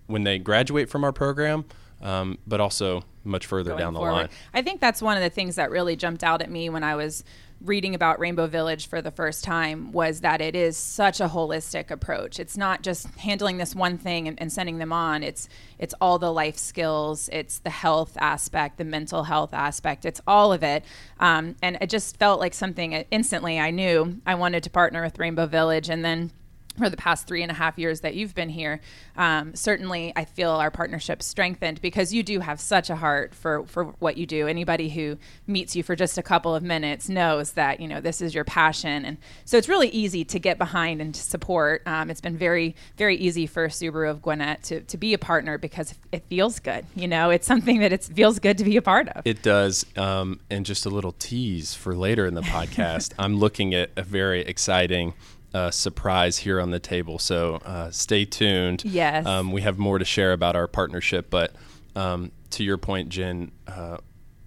when 0.07 0.23
they 0.23 0.37
graduate 0.37 0.89
from 0.89 1.03
our 1.03 1.11
program, 1.11 1.65
um, 2.01 2.37
but 2.47 2.59
also 2.59 3.03
much 3.23 3.45
further 3.45 3.71
going 3.71 3.79
down 3.79 3.93
the 3.93 3.99
forward. 3.99 4.13
line. 4.13 4.29
I 4.53 4.61
think 4.61 4.81
that's 4.81 5.01
one 5.01 5.17
of 5.17 5.23
the 5.23 5.29
things 5.29 5.55
that 5.55 5.71
really 5.71 5.95
jumped 5.95 6.23
out 6.23 6.41
at 6.41 6.49
me 6.49 6.69
when 6.69 6.83
I 6.83 6.95
was 6.95 7.23
reading 7.63 7.93
about 7.93 8.19
Rainbow 8.19 8.47
Village 8.47 8.87
for 8.87 9.01
the 9.01 9.11
first 9.11 9.43
time 9.43 9.91
was 9.91 10.21
that 10.21 10.41
it 10.41 10.55
is 10.55 10.75
such 10.75 11.19
a 11.19 11.27
holistic 11.27 11.91
approach. 11.91 12.39
It's 12.39 12.57
not 12.57 12.81
just 12.81 13.07
handling 13.19 13.57
this 13.57 13.75
one 13.75 13.97
thing 13.97 14.27
and, 14.27 14.39
and 14.41 14.51
sending 14.51 14.79
them 14.79 14.91
on. 14.91 15.21
It's 15.23 15.47
it's 15.77 15.93
all 16.01 16.17
the 16.17 16.31
life 16.31 16.57
skills. 16.57 17.29
It's 17.31 17.59
the 17.59 17.69
health 17.69 18.17
aspect, 18.19 18.77
the 18.77 18.83
mental 18.83 19.23
health 19.23 19.53
aspect. 19.53 20.05
It's 20.05 20.21
all 20.25 20.53
of 20.53 20.63
it. 20.63 20.83
Um, 21.19 21.55
and 21.61 21.77
it 21.81 21.89
just 21.89 22.17
felt 22.17 22.39
like 22.39 22.53
something 22.53 22.95
uh, 22.95 23.03
instantly 23.11 23.59
I 23.59 23.71
knew 23.71 24.21
I 24.25 24.35
wanted 24.35 24.63
to 24.63 24.69
partner 24.69 25.03
with 25.03 25.19
Rainbow 25.19 25.45
Village, 25.45 25.89
and 25.89 26.03
then 26.03 26.31
for 26.77 26.89
the 26.89 26.97
past 26.97 27.27
three 27.27 27.41
and 27.41 27.51
a 27.51 27.55
half 27.55 27.77
years 27.77 28.01
that 28.01 28.15
you've 28.15 28.33
been 28.33 28.49
here, 28.49 28.79
um, 29.17 29.55
certainly 29.55 30.13
I 30.15 30.25
feel 30.25 30.51
our 30.51 30.71
partnership 30.71 31.21
strengthened 31.21 31.81
because 31.81 32.13
you 32.13 32.23
do 32.23 32.39
have 32.39 32.59
such 32.59 32.89
a 32.89 32.95
heart 32.95 33.35
for, 33.35 33.65
for 33.65 33.85
what 33.99 34.17
you 34.17 34.25
do. 34.25 34.47
Anybody 34.47 34.89
who 34.89 35.17
meets 35.47 35.75
you 35.75 35.83
for 35.83 35.95
just 35.95 36.17
a 36.17 36.23
couple 36.23 36.55
of 36.55 36.63
minutes 36.63 37.09
knows 37.09 37.53
that 37.53 37.79
you 37.79 37.87
know 37.87 38.01
this 38.01 38.21
is 38.21 38.33
your 38.33 38.43
passion, 38.43 39.05
and 39.05 39.17
so 39.45 39.57
it's 39.57 39.69
really 39.69 39.89
easy 39.89 40.23
to 40.25 40.39
get 40.39 40.57
behind 40.57 41.01
and 41.01 41.13
to 41.13 41.21
support. 41.21 41.81
Um, 41.85 42.09
it's 42.09 42.21
been 42.21 42.37
very 42.37 42.75
very 42.97 43.15
easy 43.17 43.47
for 43.47 43.67
Subaru 43.67 44.09
of 44.09 44.21
Gwinnett 44.21 44.63
to, 44.63 44.81
to 44.81 44.97
be 44.97 45.13
a 45.13 45.17
partner 45.17 45.57
because 45.57 45.95
it 46.11 46.23
feels 46.25 46.59
good. 46.59 46.85
You 46.95 47.07
know, 47.07 47.29
it's 47.29 47.47
something 47.47 47.79
that 47.79 47.91
it 47.91 48.03
feels 48.03 48.39
good 48.39 48.57
to 48.57 48.63
be 48.63 48.77
a 48.77 48.81
part 48.81 49.09
of. 49.09 49.25
It 49.25 49.41
does. 49.41 49.85
Um, 49.97 50.39
and 50.49 50.65
just 50.65 50.85
a 50.85 50.89
little 50.89 51.13
tease 51.13 51.73
for 51.73 51.95
later 51.95 52.25
in 52.25 52.33
the 52.33 52.41
podcast, 52.41 53.13
I'm 53.19 53.37
looking 53.37 53.73
at 53.73 53.91
a 53.95 54.03
very 54.03 54.41
exciting 54.41 55.13
uh, 55.53 55.71
surprise 55.71 56.39
here 56.39 56.59
on 56.59 56.71
the 56.71 56.79
table. 56.79 57.19
So 57.19 57.55
uh, 57.65 57.91
stay 57.91 58.25
tuned. 58.25 58.83
Yes. 58.85 59.25
Um, 59.25 59.51
we 59.51 59.61
have 59.61 59.77
more 59.77 59.99
to 59.99 60.05
share 60.05 60.33
about 60.33 60.55
our 60.55 60.67
partnership. 60.67 61.29
But 61.29 61.53
um, 61.95 62.31
to 62.51 62.63
your 62.63 62.77
point, 62.77 63.09
Jen, 63.09 63.51
uh, 63.67 63.97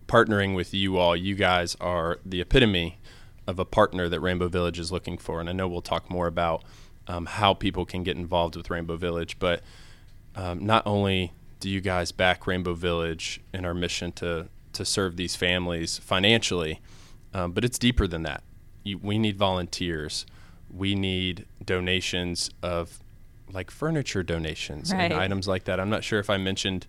partnering 0.07 0.55
with 0.55 0.73
you 0.73 0.97
all, 0.97 1.17
you 1.17 1.35
guys 1.35 1.77
are 1.81 2.19
the 2.25 2.41
epitome 2.41 2.99
of 3.47 3.59
a 3.59 3.65
partner 3.65 4.09
that 4.09 4.21
Rainbow 4.21 4.49
Village 4.49 4.79
is 4.79 4.91
looking 4.91 5.19
for. 5.19 5.41
And 5.41 5.49
I 5.49 5.53
know 5.53 5.69
we'll 5.69 5.83
talk 5.83 6.11
more 6.11 6.27
about 6.27 6.65
um, 7.07 7.27
how 7.27 7.53
people 7.53 7.85
can 7.85 8.03
get 8.03 8.17
involved 8.17 8.57
with 8.57 8.71
Rainbow 8.71 8.97
Village. 8.97 9.39
But 9.39 9.63
um, 10.35 10.65
not 10.65 10.87
only 10.87 11.33
do 11.61 11.69
you 11.69 11.81
guys 11.81 12.13
back 12.13 12.47
Rainbow 12.47 12.75
Village 12.75 13.41
in 13.53 13.65
our 13.65 13.75
mission 13.75 14.13
to 14.13 14.49
to 14.73 14.85
serve 14.85 15.17
these 15.17 15.37
families 15.37 15.99
financially, 15.99 16.81
um, 17.33 17.53
but 17.53 17.65
it's 17.65 17.79
deeper 17.79 18.09
than 18.09 18.23
that. 18.25 18.43
You, 18.83 18.99
we 18.99 19.19
need 19.19 19.37
volunteers. 19.37 20.27
We 20.75 20.95
need 20.95 21.47
donations 21.65 22.51
of 22.63 22.99
like 23.53 23.71
furniture 23.71 24.23
donations 24.23 24.93
Right. 24.93 25.13
and 25.13 25.15
items 25.15 25.47
like 25.47 25.65
that. 25.65 25.79
I'm 25.79 25.91
not 25.91 26.03
sure 26.03 26.19
if 26.19 26.29
I 26.31 26.37
mentioned 26.39 26.87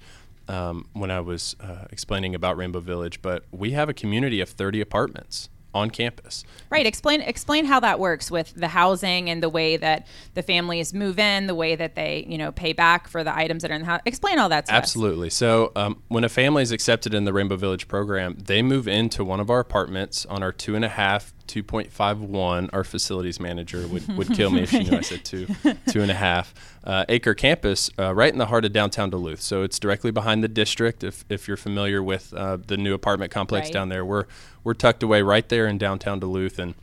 um, 0.48 0.88
when 0.94 1.12
I 1.12 1.20
was 1.20 1.56
uh, 1.60 1.86
explaining 1.92 2.34
about 2.36 2.58
Rainbow 2.58 2.80
Village, 2.80 3.22
but 3.22 3.44
we 3.52 3.72
have 3.72 3.90
a 3.90 3.94
community 3.94 4.42
of 4.42 4.50
30 4.50 4.82
apartments 4.82 5.50
on 5.74 5.90
campus. 5.90 6.46
Right. 6.70 6.86
Explain 6.86 7.20
explain 7.22 7.66
how 7.66 7.82
that 7.82 8.00
works 8.00 8.32
with 8.32 8.54
the 8.56 8.70
housing 8.70 9.30
and 9.30 9.44
the 9.44 9.50
way 9.50 9.76
that 9.76 10.08
the 10.34 10.42
families 10.42 10.94
move 10.94 11.20
in, 11.20 11.48
the 11.48 11.56
way 11.56 11.76
that 11.76 11.96
they 11.96 12.26
you 12.30 12.38
know 12.38 12.54
pay 12.54 12.72
back 12.72 13.10
for 13.10 13.26
the 13.26 13.36
items 13.36 13.62
that 13.64 13.72
are 13.72 13.74
in 13.74 13.82
the 13.82 13.86
house. 13.88 14.00
Explain 14.06 14.40
all 14.40 14.48
that 14.50 14.68
to 14.68 14.72
us. 14.74 14.78
Absolutely. 14.78 15.30
So, 15.30 15.74
um, 15.76 16.02
when 16.08 16.24
a 16.24 16.30
family 16.30 16.64
is 16.64 16.72
accepted 16.72 17.14
in 17.14 17.26
the 17.26 17.34
Rainbow 17.34 17.58
Village 17.58 17.90
program, 17.90 18.38
they 18.42 18.62
move 18.62 18.88
into 18.88 19.26
one 19.26 19.42
of 19.42 19.50
our 19.50 19.60
apartments 19.60 20.26
on 20.28 20.42
our 20.42 20.54
two 20.54 20.76
and 20.78 20.86
a 20.86 20.90
half, 20.90 21.34
2.51. 21.48 22.70
Our 22.74 22.84
facilities 22.84 23.40
manager 23.40 23.88
would, 23.88 24.08
would 24.18 24.34
kill 24.34 24.50
me 24.50 24.62
if 24.64 24.70
she 24.72 24.84
knew 24.84 24.98
I 24.98 25.02
said 25.02 25.24
two, 25.26 25.48
two 25.90 26.02
and 26.02 26.12
a 26.12 26.16
half 26.16 26.54
uh, 26.84 27.06
acre 27.10 27.34
campus 27.34 27.90
uh, 27.98 28.14
right 28.14 28.32
in 28.32 28.40
the 28.40 28.48
heart 28.48 28.66
of 28.66 28.74
downtown 28.74 29.10
Duluth. 29.10 29.42
So, 29.42 29.64
it's 29.64 29.80
directly 29.80 30.12
behind 30.12 30.44
the 30.44 30.48
district. 30.48 31.04
If, 31.04 31.26
if 31.30 31.48
you're 31.48 31.58
familiar 31.58 32.02
with 32.04 32.34
uh, 32.34 32.58
the 32.58 32.78
new 32.78 32.94
apartment 32.94 33.32
complex 33.32 33.68
Right. 33.68 33.74
down 33.74 33.90
there, 33.90 34.06
we're, 34.06 34.26
we're 34.64 34.74
tucked 34.74 35.04
away 35.04 35.22
right 35.22 35.48
there 35.50 35.68
in 35.68 35.78
downtown 35.78 36.20
Duluth. 36.20 36.60
And 36.60 36.76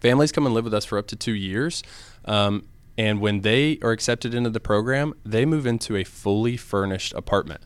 families 0.00 0.32
come 0.32 0.46
and 0.46 0.54
live 0.54 0.64
with 0.64 0.74
us 0.74 0.84
for 0.84 0.98
up 0.98 1.06
to 1.08 1.16
two 1.16 1.34
years. 1.34 1.82
Um, 2.24 2.66
and 2.98 3.20
when 3.20 3.40
they 3.40 3.78
are 3.82 3.92
accepted 3.92 4.34
into 4.34 4.50
the 4.50 4.60
program, 4.60 5.14
they 5.24 5.46
move 5.46 5.66
into 5.66 5.96
a 5.96 6.04
fully 6.04 6.56
furnished 6.56 7.12
apartment. 7.14 7.62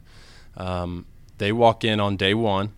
Um, 0.56 1.06
they 1.38 1.50
walk 1.50 1.82
in 1.82 1.98
on 1.98 2.16
day 2.16 2.34
one, 2.34 2.72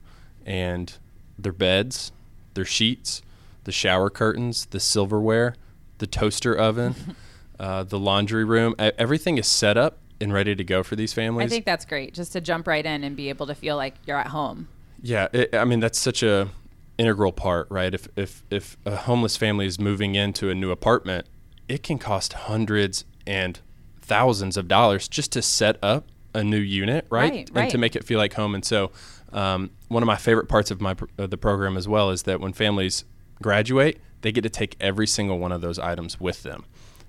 and 0.46 0.96
their 1.38 1.52
beds, 1.52 2.12
their 2.54 2.64
sheets, 2.64 3.20
the 3.66 3.72
shower 3.72 4.08
curtains, 4.08 4.66
the 4.66 4.78
silverware, 4.78 5.54
the 5.98 6.06
toaster 6.06 6.54
oven, 6.56 6.94
uh, 7.60 7.82
the 7.82 7.98
laundry 7.98 8.44
room, 8.44 8.76
everything 8.78 9.38
is 9.38 9.46
set 9.46 9.76
up 9.76 9.98
and 10.20 10.32
ready 10.32 10.54
to 10.54 10.62
go 10.62 10.84
for 10.84 10.94
these 10.94 11.12
families. 11.12 11.46
I 11.46 11.48
think 11.48 11.64
that's 11.64 11.84
great, 11.84 12.14
just 12.14 12.32
to 12.32 12.40
jump 12.40 12.68
right 12.68 12.86
in 12.86 13.02
and 13.02 13.16
be 13.16 13.28
able 13.28 13.48
to 13.48 13.56
feel 13.56 13.76
like 13.76 13.94
you're 14.06 14.16
at 14.18 14.28
home. 14.28 14.68
Yeah, 15.02 15.26
it, 15.32 15.54
I 15.54 15.64
mean 15.64 15.80
that's 15.80 15.98
such 15.98 16.22
a 16.22 16.48
integral 16.96 17.32
part, 17.32 17.66
right? 17.68 17.92
If 17.92 18.06
if 18.16 18.44
if 18.50 18.76
a 18.86 18.96
homeless 18.96 19.36
family 19.36 19.66
is 19.66 19.80
moving 19.80 20.14
into 20.14 20.48
a 20.48 20.54
new 20.54 20.70
apartment, 20.70 21.26
it 21.68 21.82
can 21.82 21.98
cost 21.98 22.34
hundreds 22.34 23.04
and 23.26 23.60
thousands 24.00 24.56
of 24.56 24.68
dollars 24.68 25.08
just 25.08 25.32
to 25.32 25.42
set 25.42 25.76
up 25.82 26.06
a 26.34 26.44
new 26.44 26.56
unit, 26.56 27.04
right? 27.10 27.30
Right, 27.32 27.48
And 27.48 27.56
right. 27.56 27.70
to 27.70 27.78
make 27.78 27.96
it 27.96 28.04
feel 28.04 28.18
like 28.18 28.34
home. 28.34 28.54
And 28.54 28.64
so, 28.64 28.92
um, 29.32 29.70
one 29.88 30.02
of 30.02 30.06
my 30.06 30.16
favorite 30.16 30.48
parts 30.48 30.70
of 30.70 30.80
my 30.80 30.94
pr- 30.94 31.06
of 31.18 31.30
the 31.30 31.36
program 31.36 31.76
as 31.76 31.88
well 31.88 32.10
is 32.10 32.22
that 32.22 32.40
when 32.40 32.52
families 32.52 33.04
graduate, 33.42 34.00
they 34.22 34.32
get 34.32 34.42
to 34.42 34.50
take 34.50 34.76
every 34.80 35.06
single 35.06 35.38
one 35.38 35.52
of 35.52 35.60
those 35.60 35.78
items 35.78 36.20
with 36.20 36.42
them. 36.42 36.64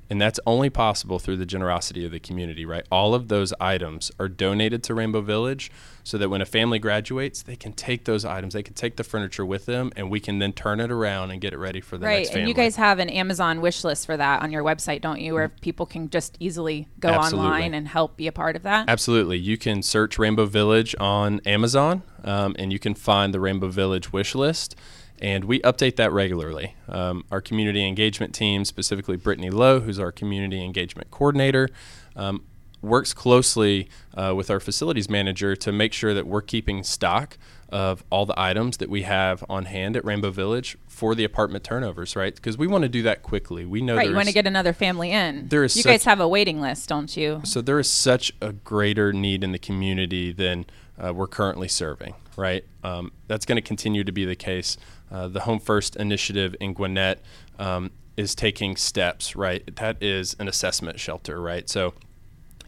And 0.10 0.22
that's 0.22 0.39
only 0.46 0.69
possible 0.69 1.19
through 1.19 1.38
the 1.38 1.46
generosity 1.46 2.05
of 2.05 2.12
the 2.12 2.19
community, 2.19 2.65
right? 2.65 2.86
All 2.89 3.13
of 3.13 3.27
those 3.27 3.53
items 3.60 4.10
are 4.19 4.29
donated 4.29 4.81
to 4.84 4.93
Rainbow 4.93 5.22
Village 5.22 5.69
so 6.03 6.17
that 6.17 6.29
when 6.29 6.41
a 6.41 6.46
family 6.46 6.79
graduates, 6.79 7.41
they 7.41 7.57
can 7.57 7.74
take 7.74 8.05
those 8.05 8.24
items, 8.24 8.53
they 8.53 8.63
can 8.63 8.74
take 8.74 8.96
the 8.96 9.03
furniture 9.03 9.46
with 9.46 9.65
them, 9.65 9.91
and 9.98 10.10
we 10.10 10.22
can 10.22 10.39
then 10.39 10.53
turn 10.53 10.79
it 10.79 10.89
around 10.89 11.31
and 11.31 11.41
get 11.41 11.51
it 11.51 11.57
ready 11.57 11.81
for 11.81 11.98
the 11.98 12.05
right. 12.05 12.19
next 12.19 12.29
family. 12.29 12.43
And 12.43 12.50
you 12.50 12.55
guys 12.55 12.77
have 12.77 13.00
an 13.00 13.10
Amazon 13.10 13.60
wish 13.60 13.84
list 13.84 14.05
for 14.05 14.15
that 14.15 14.41
on 14.41 14.50
your 14.50 14.63
website, 14.63 15.01
don't 15.01 15.19
you? 15.19 15.34
Where 15.34 15.50
people 15.50 15.86
can 15.86 16.10
just 16.10 16.38
easily 16.39 16.88
go 17.01 17.10
Absolutely. 17.10 17.46
online 17.46 17.74
and 17.74 17.89
help 17.89 18.15
be 18.15 18.27
a 18.27 18.31
part 18.31 18.55
of 18.55 18.63
that. 18.63 18.88
Absolutely. 18.88 19.38
You 19.38 19.57
can 19.57 19.84
search 19.84 20.17
Rainbow 20.17 20.46
Village 20.46 20.96
on 21.01 21.41
Amazon 21.46 22.03
um, 22.24 22.55
and 22.57 22.72
you 22.72 22.79
can 22.79 22.93
find 22.93 23.34
the 23.34 23.41
Rainbow 23.41 23.67
Village 23.67 24.13
wish 24.13 24.36
list. 24.36 24.77
And 25.19 25.45
we 25.45 25.59
update 25.62 25.95
that 25.95 26.12
regularly. 26.12 26.75
Um, 26.88 27.25
our 27.31 27.41
community 27.41 27.86
engagement 27.86 28.36
team, 28.36 28.65
specifically 28.65 29.17
Brittany 29.17 29.50
Lowe, 29.50 29.79
who's 29.79 30.00
our 30.00 30.12
community 30.12 30.63
engagement 30.63 31.09
coordinator, 31.12 31.69
um, 32.15 32.43
works 32.81 33.13
closely 33.13 33.89
uh, 34.13 34.33
with 34.36 34.50
our 34.51 34.59
facilities 34.59 35.09
manager 35.09 35.55
to 35.55 35.71
make 35.71 35.93
sure 35.93 36.13
that 36.13 36.27
we're 36.27 36.41
keeping 36.41 36.83
stock 36.83 37.38
of 37.69 38.03
all 38.09 38.25
the 38.25 38.39
items 38.39 38.77
that 38.77 38.89
we 38.89 39.01
have 39.01 39.43
on 39.50 39.65
hand 39.65 39.97
at 39.97 40.05
Rainbow 40.05 40.31
Village 40.31 40.77
for 40.88 41.15
the 41.15 41.24
apartment 41.24 41.63
turnovers, 41.63 42.15
right? 42.15 42.33
Because 42.33 42.57
we 42.57 42.67
want 42.67 42.83
to 42.83 42.89
do 42.89 43.01
that 43.03 43.24
quickly. 43.24 43.65
We 43.65 43.81
know 43.81 43.97
right. 43.97 44.07
You 44.07 44.15
want 44.15 44.27
to 44.27 44.33
get 44.33 44.47
another 44.47 44.74
family 44.74 45.12
in. 45.12 45.47
There 45.50 45.63
is 45.63 45.75
you 45.75 45.83
guys 45.83 46.05
have 46.05 46.19
a 46.19 46.27
waiting 46.27 46.62
list, 46.62 46.88
don't 46.88 47.15
you? 47.17 47.41
So 47.43 47.62
there 47.62 47.79
is 47.79 47.91
such 47.91 48.31
a 48.41 48.53
greater 48.53 49.12
need 49.12 49.43
in 49.43 49.51
the 49.51 49.59
community 49.59 50.31
than 50.31 50.65
uh, 50.97 51.13
we're 51.13 51.27
currently 51.27 51.67
serving, 51.67 52.15
right? 52.38 52.63
Um, 52.83 53.12
that's 53.27 53.45
going 53.45 53.57
to 53.57 53.62
continue 53.62 54.03
to 54.03 54.12
be 54.12 54.24
the 54.24 54.36
case. 54.36 54.77
Uh, 55.11 55.27
the 55.27 55.41
Home 55.41 55.59
First 55.59 55.95
initiative 55.95 56.55
in 56.59 56.73
Gwinnett 56.73 57.21
um, 57.59 57.91
is 58.17 58.35
taking 58.35 58.75
steps, 58.75 59.35
right? 59.35 59.75
That 59.75 60.01
is 60.01 60.35
an 60.39 60.47
assessment 60.47 60.99
shelter, 60.99 61.41
right? 61.41 61.69
So 61.69 61.93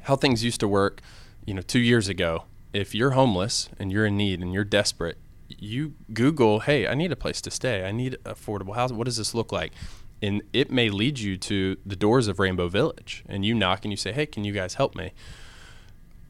how 0.01 0.15
things 0.15 0.43
used 0.43 0.59
to 0.61 0.67
work, 0.67 1.01
you 1.45 1.53
know, 1.53 1.61
two 1.61 1.79
years 1.79 2.07
ago 2.07 2.43
if 2.73 2.93
you're 2.93 3.11
homeless 3.11 3.69
and 3.79 3.91
you're 3.91 4.05
in 4.05 4.17
need 4.17 4.41
and 4.41 4.53
you're 4.53 4.63
desperate, 4.63 5.17
you 5.47 5.93
Google, 6.13 6.61
hey, 6.61 6.87
I 6.87 6.93
need 6.93 7.11
a 7.11 7.15
place 7.15 7.41
to 7.41 7.51
stay. 7.51 7.85
I 7.85 7.91
need 7.91 8.17
affordable 8.23 8.75
housing. 8.75 8.97
What 8.97 9.05
does 9.05 9.17
this 9.17 9.33
look 9.33 9.51
like? 9.51 9.73
And 10.21 10.43
it 10.53 10.69
may 10.69 10.89
lead 10.89 11.19
you 11.19 11.37
to 11.37 11.77
the 11.85 11.95
doors 11.95 12.27
of 12.27 12.39
Rainbow 12.39 12.67
Village, 12.67 13.23
and 13.27 13.45
you 13.45 13.55
knock 13.55 13.85
and 13.85 13.91
you 13.91 13.97
say, 13.97 14.11
hey, 14.11 14.25
can 14.25 14.43
you 14.43 14.51
guys 14.51 14.75
help 14.75 14.95
me? 14.95 15.13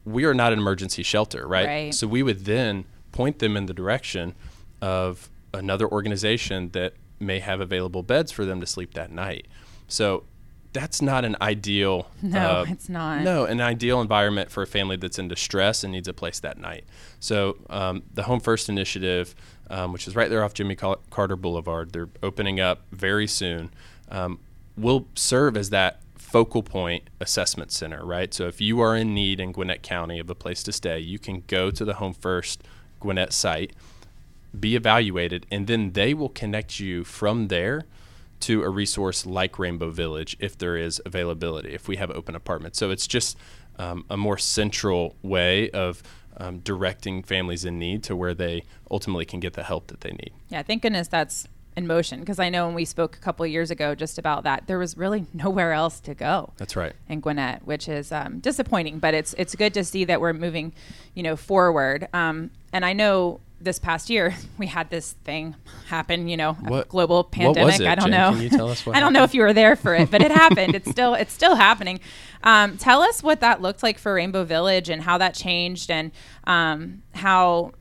We 0.04 0.24
are 0.24 0.32
not 0.32 0.52
an 0.52 0.58
emergency 0.58 1.02
shelter, 1.02 1.46
right? 1.46 1.66
right. 1.66 1.94
So 1.94 2.06
we 2.06 2.22
would 2.22 2.44
then 2.44 2.84
point 3.12 3.40
them 3.40 3.56
in 3.56 3.66
the 3.66 3.74
direction 3.74 4.34
of 4.80 5.28
another 5.52 5.88
organization 5.88 6.70
that 6.70 6.94
may 7.18 7.38
have 7.40 7.60
available 7.60 8.02
beds 8.02 8.32
for 8.32 8.44
them 8.44 8.60
to 8.60 8.66
sleep 8.66 8.94
that 8.94 9.10
night. 9.10 9.46
So 9.88 10.24
that's 10.72 11.02
not 11.02 11.24
an 11.24 11.36
ideal. 11.40 12.08
No, 12.22 12.38
uh, 12.38 12.64
it's 12.68 12.88
not. 12.88 13.22
No, 13.22 13.44
an 13.44 13.60
ideal 13.60 14.00
environment 14.00 14.50
for 14.50 14.62
a 14.62 14.66
family 14.66 14.96
that's 14.96 15.18
in 15.18 15.28
distress 15.28 15.82
and 15.82 15.92
needs 15.92 16.08
a 16.08 16.12
place 16.12 16.40
that 16.40 16.58
night. 16.58 16.84
So 17.18 17.56
um, 17.68 18.02
the 18.14 18.24
Home 18.24 18.40
First 18.40 18.68
Initiative, 18.68 19.34
um, 19.68 19.92
which 19.92 20.06
is 20.06 20.14
right 20.14 20.30
there 20.30 20.44
off 20.44 20.54
Jimmy 20.54 20.76
Carter 20.76 21.36
Boulevard, 21.36 21.92
they're 21.92 22.08
opening 22.22 22.60
up 22.60 22.82
very 22.92 23.26
soon. 23.26 23.70
Um, 24.10 24.38
will 24.76 25.06
serve 25.14 25.56
as 25.56 25.70
that 25.70 26.00
focal 26.16 26.62
point 26.62 27.04
assessment 27.20 27.72
center, 27.72 28.04
right? 28.04 28.32
So 28.32 28.46
if 28.46 28.60
you 28.60 28.80
are 28.80 28.96
in 28.96 29.14
need 29.14 29.40
in 29.40 29.52
Gwinnett 29.52 29.82
County 29.82 30.18
of 30.18 30.30
a 30.30 30.34
place 30.34 30.62
to 30.64 30.72
stay, 30.72 31.00
you 31.00 31.18
can 31.18 31.42
go 31.48 31.70
to 31.70 31.84
the 31.84 31.94
Home 31.94 32.14
First 32.14 32.62
Gwinnett 33.00 33.32
site, 33.32 33.72
be 34.58 34.76
evaluated, 34.76 35.46
and 35.50 35.66
then 35.66 35.92
they 35.92 36.14
will 36.14 36.28
connect 36.28 36.80
you 36.80 37.04
from 37.04 37.48
there 37.48 37.84
to 38.40 38.62
a 38.62 38.70
resource 38.70 39.26
like 39.26 39.58
Rainbow 39.58 39.90
Village 39.90 40.36
if 40.40 40.56
there 40.56 40.76
is 40.76 41.00
availability, 41.04 41.74
if 41.74 41.88
we 41.88 41.96
have 41.96 42.10
open 42.10 42.34
apartments. 42.34 42.78
So 42.78 42.90
it's 42.90 43.06
just 43.06 43.36
um, 43.78 44.04
a 44.08 44.16
more 44.16 44.38
central 44.38 45.14
way 45.22 45.70
of 45.70 46.02
um, 46.36 46.60
directing 46.60 47.22
families 47.22 47.64
in 47.64 47.78
need 47.78 48.02
to 48.04 48.16
where 48.16 48.34
they 48.34 48.64
ultimately 48.90 49.26
can 49.26 49.40
get 49.40 49.52
the 49.52 49.62
help 49.62 49.88
that 49.88 50.00
they 50.00 50.10
need. 50.10 50.32
Yeah, 50.48 50.62
thank 50.62 50.82
goodness 50.82 51.08
that's 51.08 51.46
in 51.76 51.86
motion 51.86 52.20
because 52.20 52.38
I 52.38 52.48
know 52.48 52.66
when 52.66 52.74
we 52.74 52.84
spoke 52.84 53.16
a 53.16 53.20
couple 53.20 53.46
years 53.46 53.70
ago 53.70 53.94
just 53.94 54.18
about 54.18 54.44
that, 54.44 54.66
there 54.66 54.78
was 54.78 54.96
really 54.96 55.26
nowhere 55.34 55.72
else 55.72 56.00
to 56.00 56.14
go. 56.14 56.52
That's 56.56 56.76
right. 56.76 56.94
In 57.08 57.20
Gwinnett, 57.20 57.66
which 57.66 57.88
is 57.88 58.10
um, 58.10 58.40
disappointing, 58.40 58.98
but 58.98 59.14
it's 59.14 59.34
it's 59.34 59.54
good 59.54 59.74
to 59.74 59.84
see 59.84 60.04
that 60.04 60.20
we're 60.20 60.32
moving, 60.32 60.72
you 61.14 61.22
know, 61.22 61.36
forward. 61.36 62.08
Um, 62.12 62.50
and 62.72 62.84
I 62.84 62.92
know 62.92 63.40
this 63.60 63.78
past 63.78 64.08
year 64.10 64.34
we 64.58 64.66
had 64.66 64.90
this 64.90 65.12
thing 65.24 65.54
happen 65.86 66.28
you 66.28 66.36
know 66.36 66.54
what, 66.54 66.88
global 66.88 67.24
pandemic. 67.24 67.80
I 67.80 67.94
don't 67.94 68.10
Jen? 68.10 68.10
know. 68.10 68.30
Can 68.32 68.42
you 68.42 68.48
tell 68.50 68.68
us 68.68 68.84
what 68.86 68.96
i 68.96 69.00
don't 69.00 69.12
know 69.12 69.22
if 69.22 69.34
you 69.34 69.42
were 69.42 69.52
there 69.52 69.76
for 69.76 69.94
it 69.94 70.10
but 70.10 70.22
it 70.22 70.30
happened. 70.44 70.74
It's 70.74 70.90
still 70.90 71.14
it's 71.14 71.32
still 71.32 71.54
happening. 71.54 72.00
Um, 72.42 72.78
tell 72.78 73.02
us 73.02 73.22
what 73.22 73.40
that 73.40 73.60
looked 73.60 73.82
like 73.82 73.98
for 73.98 74.14
rainbow 74.14 74.44
village 74.44 74.88
and 74.88 75.02
how 75.02 75.18
that 75.18 75.34
changed 75.34 75.90
and 75.90 76.10
um, 76.44 77.02
how 77.14 77.72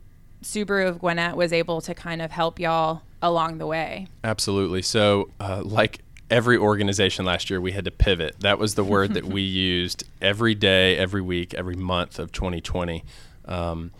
subaru 0.43 0.87
of 0.87 0.99
gwinnett 0.99 1.35
was 1.35 1.51
able 1.51 1.81
to 1.81 1.93
kind 1.93 2.21
of 2.21 2.31
help 2.31 2.59
y'all 2.59 3.01
along 3.21 3.57
the 3.57 3.67
way. 3.67 4.07
Absolutely. 4.23 4.81
So 4.81 5.29
uh, 5.39 5.61
like 5.63 5.99
every 6.29 6.57
organization 6.57 7.25
last 7.25 7.49
year 7.49 7.59
we 7.59 7.71
had 7.71 7.85
to 7.85 7.91
pivot. 7.91 8.39
That 8.39 8.59
was 8.59 8.75
the 8.75 8.83
word 8.83 9.13
that 9.13 9.25
we 9.25 9.41
used 9.41 10.03
every 10.21 10.55
day 10.55 10.97
every 10.97 11.21
week 11.21 11.53
every 11.53 11.75
month 11.75 12.19
of 12.19 12.31
2020 12.31 13.03
um, 13.45 13.91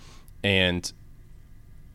and 0.44 0.92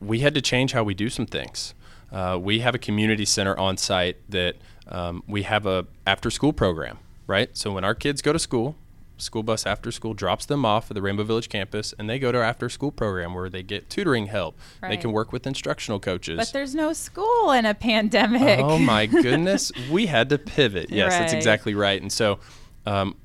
we 0.04 0.20
had 0.20 0.34
to 0.34 0.40
change 0.40 0.72
how 0.72 0.84
we 0.84 0.94
do 0.94 1.08
some 1.08 1.26
things. 1.26 1.74
Uh, 2.12 2.38
we 2.40 2.60
have 2.60 2.74
a 2.74 2.78
community 2.78 3.24
center 3.24 3.58
on 3.58 3.76
site 3.76 4.18
that 4.30 4.56
um, 4.88 5.22
we 5.26 5.42
have 5.42 5.66
a 5.66 5.86
after 6.06 6.30
school 6.30 6.52
program, 6.52 6.98
right? 7.26 7.56
So 7.56 7.72
when 7.72 7.84
our 7.84 7.94
kids 7.94 8.22
go 8.22 8.32
to 8.32 8.38
school, 8.38 8.76
school 9.16 9.42
bus 9.42 9.66
after 9.66 9.90
school 9.90 10.14
drops 10.14 10.46
them 10.46 10.64
off 10.64 10.90
at 10.90 10.94
the 10.94 11.02
Rainbow 11.02 11.24
Village 11.24 11.48
campus, 11.48 11.94
and 11.98 12.08
they 12.08 12.18
go 12.18 12.30
to 12.30 12.38
our 12.38 12.44
after 12.44 12.68
school 12.68 12.92
program 12.92 13.34
where 13.34 13.48
they 13.48 13.62
get 13.62 13.90
tutoring 13.90 14.26
help. 14.26 14.56
Right. 14.82 14.90
They 14.90 14.96
can 14.96 15.12
work 15.12 15.32
with 15.32 15.46
instructional 15.46 15.98
coaches. 15.98 16.36
But 16.36 16.52
there's 16.52 16.74
no 16.74 16.92
school 16.92 17.50
in 17.52 17.64
a 17.64 17.74
pandemic. 17.74 18.60
Oh 18.60 18.78
my 18.78 19.06
goodness, 19.22 19.72
we 19.90 20.06
had 20.06 20.28
to 20.28 20.38
pivot. 20.38 20.90
Yes, 20.90 21.12
right. 21.12 21.20
that's 21.20 21.32
exactly 21.32 21.74
right. 21.74 22.00
And 22.00 22.12
so. 22.12 22.38
Um, 22.86 23.16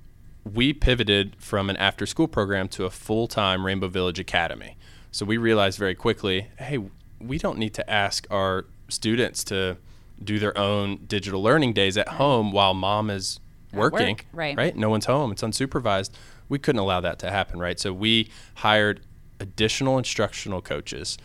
we 0.54 0.74
pivoted 0.74 1.36
from 1.38 1.70
an 1.70 1.76
after 1.78 2.06
school 2.06 2.28
program 2.28 2.70
to 2.70 2.86
a 2.86 2.90
full 2.90 3.28
time 3.28 3.66
Rainbow 3.66 3.90
Village 3.90 4.20
Academy. 4.20 4.78
So 5.12 5.26
we 5.26 5.38
realized 5.38 5.80
very 5.80 5.96
quickly, 5.96 6.48
hey, 6.58 6.80
we 7.20 7.38
don't 7.38 7.58
need 7.58 7.74
to 7.76 7.90
ask 7.90 8.28
our 8.30 8.66
students 8.90 9.44
to 9.46 9.78
do 10.24 10.40
their 10.40 10.58
own 10.58 10.98
digital 11.08 11.42
learning 11.42 11.74
days 11.74 11.98
at 11.98 12.08
home 12.08 12.52
while 12.52 12.74
mom 12.74 13.10
is 13.10 13.40
working. 13.74 14.16
Work, 14.16 14.26
right. 14.34 14.58
Right. 14.58 14.76
No 14.76 14.90
one's 14.90 15.06
home. 15.06 15.32
It's 15.32 15.42
unsupervised. 15.42 16.12
We 16.48 16.60
couldn't 16.60 16.80
allow 16.80 17.02
that 17.02 17.20
to 17.20 17.30
happen. 17.30 17.60
Right. 17.60 17.80
So 17.80 17.94
we 17.94 18.30
hired 18.56 19.02
additional 19.40 19.98
instructional 19.98 20.62
coaches. 20.62 21.18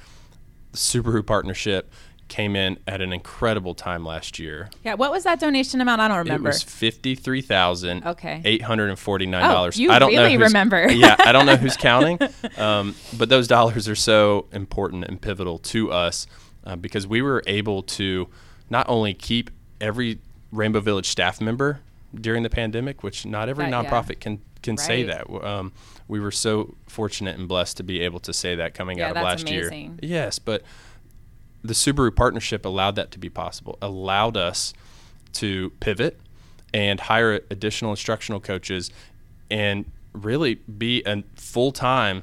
The 0.73 0.79
Subaru 0.79 1.25
partnership 1.25 1.93
came 2.35 2.57
in 2.57 2.77
at 2.89 3.01
an 3.01 3.13
incredible 3.13 3.77
time 3.77 4.05
last 4.05 4.41
year. 4.41 4.69
Yeah, 4.83 4.95
what 4.95 5.13
was 5.13 5.23
that 5.23 5.39
donation 5.39 5.81
amount? 5.81 6.01
I 6.01 6.09
don't 6.09 6.19
remember. 6.19 6.49
It 6.49 6.55
was 6.55 6.65
fifty 6.65 7.15
three 7.15 7.41
thousand 7.41 8.05
okay 8.05 8.43
eight 8.45 8.63
hundred 8.63 8.89
and 8.91 8.99
forty 8.99 9.25
nine 9.25 9.49
dollars. 9.49 9.79
Oh, 9.79 9.83
you 9.83 9.93
I 9.93 10.01
don't 10.01 10.11
really 10.11 10.37
remember. 10.37 10.91
yeah, 10.91 11.15
I 11.21 11.31
don't 11.31 11.47
know 11.47 11.55
who's 11.55 11.77
counting, 11.91 12.19
um, 12.57 12.97
but 13.17 13.29
those 13.29 13.47
dollars 13.47 13.89
are 13.89 13.95
so 13.95 14.47
important 14.51 15.05
and 15.05 15.21
pivotal 15.21 15.59
to 15.59 15.93
us 15.93 16.27
uh, 16.65 16.75
because 16.75 17.07
we 17.07 17.23
were 17.23 17.41
able 17.47 17.85
to 17.85 18.27
not 18.69 18.89
only 18.89 19.15
keep 19.15 19.51
every 19.81 20.19
Rainbow 20.51 20.81
Village 20.81 21.07
staff 21.07 21.41
member 21.41 21.83
during 22.13 22.43
the 22.43 22.51
pandemic, 22.51 23.05
which 23.05 23.25
not 23.25 23.49
every 23.49 23.71
that, 23.71 23.87
nonprofit 23.87 24.09
yeah. 24.09 24.15
can 24.19 24.43
can 24.61 24.75
right. 24.75 24.85
say 24.85 25.03
that. 25.05 25.31
Um, 25.31 25.73
we 26.09 26.19
were 26.19 26.33
so 26.33 26.75
fortunate 26.89 27.39
and 27.39 27.47
blessed 27.47 27.77
to 27.77 27.85
be 27.85 28.01
able 28.01 28.19
to 28.21 28.33
say 28.33 28.57
that 28.57 28.75
coming 28.75 28.99
yeah, 28.99 29.11
out 29.11 29.17
of 29.19 29.23
last 29.23 29.49
amazing. 29.49 29.99
year. 30.03 30.11
Yes, 30.17 30.41
but 30.41 30.63
the 31.65 31.75
Subaru 31.75 32.15
partnership 32.15 32.67
allowed 32.67 32.95
that 32.97 33.11
to 33.13 33.19
be 33.19 33.31
possible, 33.31 33.79
allowed 33.81 34.37
us 34.37 34.75
to 35.33 35.71
pivot 35.81 36.21
and 36.75 37.01
hire 37.01 37.41
additional 37.51 37.91
instructional 37.91 38.39
coaches 38.39 38.91
and 39.51 39.91
really 40.13 40.57
be 40.57 41.03
a 41.07 41.25
full 41.37 41.73
time 41.73 42.23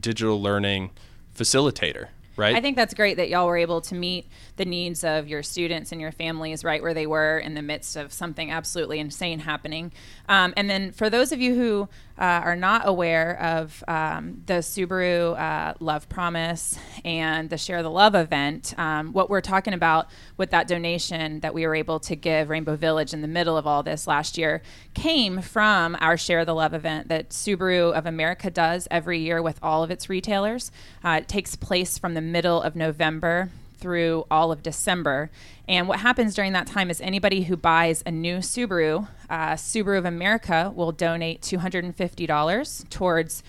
digital 0.00 0.40
learning 0.40 0.90
facilitator 1.34 2.08
right? 2.36 2.54
I 2.54 2.60
think 2.60 2.76
that's 2.76 2.94
great 2.94 3.16
that 3.16 3.28
y'all 3.28 3.46
were 3.46 3.56
able 3.56 3.80
to 3.82 3.94
meet 3.94 4.28
the 4.56 4.64
needs 4.64 5.04
of 5.04 5.28
your 5.28 5.42
students 5.42 5.92
and 5.92 6.00
your 6.00 6.12
families 6.12 6.64
right 6.64 6.82
where 6.82 6.94
they 6.94 7.06
were 7.06 7.38
in 7.38 7.54
the 7.54 7.62
midst 7.62 7.96
of 7.96 8.12
something 8.12 8.50
absolutely 8.50 8.98
insane 8.98 9.40
happening. 9.40 9.92
Um, 10.28 10.54
and 10.56 10.68
then 10.68 10.92
for 10.92 11.10
those 11.10 11.32
of 11.32 11.40
you 11.40 11.54
who 11.54 11.88
uh, 12.18 12.22
are 12.24 12.56
not 12.56 12.82
aware 12.86 13.38
of 13.40 13.84
um, 13.88 14.42
the 14.46 14.54
Subaru 14.54 15.38
uh, 15.38 15.74
Love 15.80 16.08
Promise 16.08 16.78
and 17.04 17.50
the 17.50 17.58
Share 17.58 17.82
the 17.82 17.90
Love 17.90 18.14
event, 18.14 18.74
um, 18.78 19.12
what 19.12 19.28
we're 19.28 19.40
talking 19.40 19.74
about 19.74 20.06
with 20.36 20.50
that 20.50 20.66
donation 20.66 21.40
that 21.40 21.52
we 21.52 21.66
were 21.66 21.74
able 21.74 22.00
to 22.00 22.16
give 22.16 22.48
Rainbow 22.48 22.76
Village 22.76 23.12
in 23.12 23.20
the 23.20 23.28
middle 23.28 23.56
of 23.56 23.66
all 23.66 23.82
this 23.82 24.06
last 24.06 24.38
year 24.38 24.62
came 24.96 25.42
from 25.42 25.94
our 26.00 26.16
Share 26.16 26.46
the 26.46 26.54
Love 26.54 26.72
event 26.72 27.08
that 27.08 27.28
Subaru 27.28 27.92
of 27.92 28.06
America 28.06 28.50
does 28.50 28.88
every 28.90 29.18
year 29.18 29.42
with 29.42 29.58
all 29.62 29.84
of 29.84 29.90
its 29.90 30.08
retailers. 30.08 30.72
Uh, 31.04 31.18
it 31.20 31.28
takes 31.28 31.54
place 31.54 31.98
from 31.98 32.14
the 32.14 32.22
middle 32.22 32.62
of 32.62 32.74
November 32.74 33.50
through 33.76 34.24
all 34.30 34.50
of 34.50 34.62
December. 34.62 35.30
And 35.68 35.86
what 35.86 36.00
happens 36.00 36.34
during 36.34 36.54
that 36.54 36.66
time 36.66 36.88
is 36.88 37.02
anybody 37.02 37.42
who 37.42 37.58
buys 37.58 38.02
a 38.06 38.10
new 38.10 38.38
Subaru, 38.38 39.06
uh, 39.28 39.52
Subaru 39.52 39.98
of 39.98 40.06
America 40.06 40.72
will 40.74 40.92
donate 40.92 41.42
$250 41.42 42.88
towards 42.88 43.42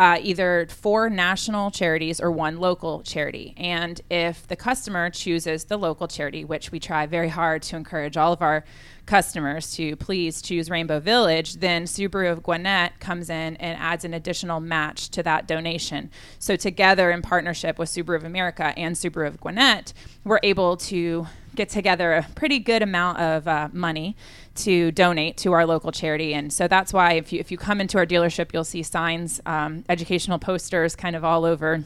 uh, 0.00 0.18
either 0.22 0.66
four 0.70 1.10
national 1.10 1.70
charities 1.70 2.22
or 2.22 2.30
one 2.30 2.58
local 2.58 3.02
charity. 3.02 3.52
And 3.58 4.00
if 4.10 4.46
the 4.46 4.56
customer 4.56 5.10
chooses 5.10 5.64
the 5.64 5.76
local 5.76 6.08
charity, 6.08 6.42
which 6.42 6.72
we 6.72 6.80
try 6.80 7.04
very 7.04 7.28
hard 7.28 7.60
to 7.64 7.76
encourage 7.76 8.16
all 8.16 8.32
of 8.32 8.40
our 8.40 8.64
customers 9.04 9.72
to 9.72 9.96
please 9.96 10.40
choose 10.40 10.70
Rainbow 10.70 11.00
Village, 11.00 11.56
then 11.56 11.84
Subaru 11.84 12.32
of 12.32 12.42
Gwinnett 12.42 12.98
comes 12.98 13.28
in 13.28 13.56
and 13.56 13.78
adds 13.78 14.06
an 14.06 14.14
additional 14.14 14.58
match 14.58 15.10
to 15.10 15.22
that 15.22 15.46
donation. 15.46 16.10
So, 16.38 16.56
together 16.56 17.10
in 17.10 17.20
partnership 17.20 17.78
with 17.78 17.90
Subaru 17.90 18.16
of 18.16 18.24
America 18.24 18.72
and 18.78 18.96
Subaru 18.96 19.26
of 19.26 19.38
Gwinnett, 19.38 19.92
we're 20.24 20.40
able 20.42 20.78
to 20.78 21.26
get 21.54 21.68
together 21.68 22.14
a 22.14 22.26
pretty 22.34 22.58
good 22.58 22.82
amount 22.82 23.18
of 23.18 23.48
uh, 23.48 23.68
money 23.72 24.16
to 24.54 24.90
donate 24.92 25.36
to 25.38 25.52
our 25.52 25.66
local 25.66 25.92
charity. 25.92 26.34
And 26.34 26.52
so 26.52 26.68
that's 26.68 26.92
why 26.92 27.14
if 27.14 27.32
you, 27.32 27.40
if 27.40 27.50
you 27.50 27.58
come 27.58 27.80
into 27.80 27.98
our 27.98 28.06
dealership, 28.06 28.52
you'll 28.52 28.64
see 28.64 28.82
signs, 28.82 29.40
um, 29.46 29.84
educational 29.88 30.38
posters 30.38 30.94
kind 30.96 31.16
of 31.16 31.24
all 31.24 31.44
over 31.44 31.84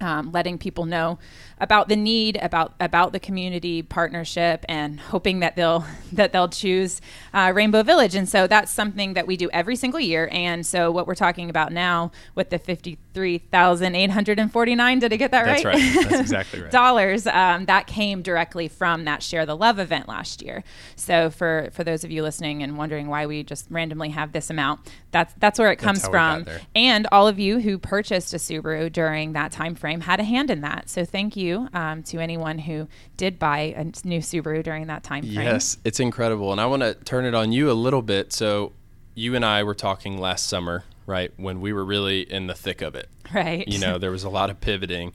um, 0.00 0.32
letting 0.32 0.58
people 0.58 0.84
know 0.84 1.18
about 1.58 1.88
the 1.88 1.96
need, 1.96 2.38
about 2.40 2.74
about 2.80 3.12
the 3.12 3.20
community 3.20 3.82
partnership, 3.82 4.64
and 4.68 4.98
hoping 4.98 5.40
that 5.40 5.56
they'll 5.56 5.84
that 6.12 6.32
they'll 6.32 6.48
choose 6.48 7.00
uh, 7.32 7.52
Rainbow 7.54 7.82
Village. 7.82 8.14
And 8.14 8.28
so 8.28 8.46
that's 8.46 8.72
something 8.72 9.14
that 9.14 9.26
we 9.26 9.36
do 9.36 9.50
every 9.52 9.76
single 9.76 10.00
year. 10.00 10.28
And 10.32 10.66
so 10.66 10.90
what 10.90 11.06
we're 11.06 11.14
talking 11.14 11.50
about 11.50 11.72
now 11.72 12.12
with 12.34 12.50
the 12.50 12.58
fifty 12.58 12.98
three 13.12 13.38
thousand 13.38 13.94
eight 13.94 14.10
hundred 14.10 14.38
and 14.38 14.52
forty 14.52 14.74
nine, 14.74 14.98
did 14.98 15.12
I 15.12 15.16
get 15.16 15.30
that 15.30 15.44
That's 15.44 15.64
right? 15.64 15.76
That's 15.76 15.96
right. 15.96 16.08
That's 16.08 16.20
exactly 16.20 16.62
right. 16.62 16.70
Dollars 16.70 17.26
um, 17.26 17.66
that 17.66 17.86
came 17.86 18.22
directly 18.22 18.68
from 18.68 19.04
that 19.04 19.22
Share 19.22 19.46
the 19.46 19.56
Love 19.56 19.78
event 19.78 20.08
last 20.08 20.42
year. 20.42 20.64
So 20.96 21.30
for 21.30 21.68
for 21.72 21.84
those 21.84 22.04
of 22.04 22.10
you 22.10 22.22
listening 22.22 22.62
and 22.62 22.76
wondering 22.76 23.08
why 23.08 23.26
we 23.26 23.42
just 23.42 23.66
randomly 23.70 24.10
have 24.10 24.32
this 24.32 24.50
amount, 24.50 24.80
that's 25.10 25.32
that's 25.38 25.58
where 25.58 25.70
it 25.70 25.76
comes 25.76 26.04
we 26.06 26.12
got 26.12 26.44
from. 26.44 26.54
And 26.74 27.06
all 27.12 27.28
of 27.28 27.38
you 27.38 27.60
who 27.60 27.78
purchased 27.78 28.34
a 28.34 28.38
Subaru 28.38 28.92
during 28.92 29.32
that 29.32 29.52
time 29.52 29.74
frame 29.74 30.00
had 30.00 30.20
a 30.20 30.24
hand 30.24 30.50
in 30.50 30.60
that. 30.62 30.88
So 30.88 31.04
thank 31.04 31.36
you 31.36 31.53
um, 31.72 32.02
to 32.04 32.18
anyone 32.18 32.58
who 32.58 32.88
did 33.16 33.38
buy 33.38 33.74
a 33.76 33.84
new 34.06 34.20
Subaru 34.20 34.62
during 34.62 34.86
that 34.88 35.02
time 35.02 35.22
frame. 35.22 35.34
Yes, 35.34 35.78
it's 35.84 36.00
incredible. 36.00 36.52
And 36.52 36.60
I 36.60 36.66
want 36.66 36.82
to 36.82 36.94
turn 36.94 37.24
it 37.24 37.34
on 37.34 37.52
you 37.52 37.70
a 37.70 37.78
little 37.86 38.02
bit. 38.02 38.32
So, 38.32 38.72
you 39.14 39.34
and 39.34 39.44
I 39.44 39.62
were 39.62 39.74
talking 39.74 40.18
last 40.18 40.48
summer, 40.48 40.84
right, 41.06 41.32
when 41.36 41.60
we 41.60 41.72
were 41.72 41.84
really 41.84 42.20
in 42.22 42.46
the 42.46 42.54
thick 42.54 42.82
of 42.82 42.94
it. 42.94 43.08
Right. 43.32 43.66
You 43.68 43.78
know, 43.78 43.98
there 43.98 44.10
was 44.10 44.24
a 44.24 44.30
lot 44.30 44.50
of 44.50 44.60
pivoting. 44.60 45.12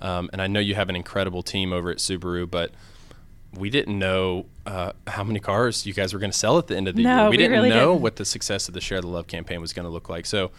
Um, 0.00 0.30
and 0.32 0.40
I 0.40 0.46
know 0.46 0.60
you 0.60 0.74
have 0.76 0.88
an 0.88 0.96
incredible 0.96 1.42
team 1.42 1.72
over 1.72 1.90
at 1.90 1.98
Subaru, 1.98 2.50
but 2.50 2.72
we 3.58 3.68
didn't 3.68 3.98
know 3.98 4.46
uh, 4.64 4.92
how 5.08 5.24
many 5.24 5.40
cars 5.40 5.84
you 5.84 5.92
guys 5.92 6.14
were 6.14 6.20
going 6.20 6.30
to 6.30 6.38
sell 6.38 6.58
at 6.58 6.68
the 6.68 6.76
end 6.76 6.88
of 6.88 6.94
the 6.94 7.02
No, 7.02 7.16
year. 7.16 7.24
We, 7.24 7.30
we 7.30 7.36
didn't 7.38 7.52
really 7.52 7.68
know 7.70 7.90
didn't. 7.90 8.02
what 8.02 8.16
the 8.16 8.24
success 8.24 8.68
of 8.68 8.74
the 8.74 8.80
Share 8.80 9.00
the 9.00 9.08
Love 9.08 9.26
campaign 9.26 9.60
was 9.60 9.72
going 9.72 9.84
to 9.84 9.90
look 9.90 10.08
like. 10.08 10.24
So, 10.26 10.52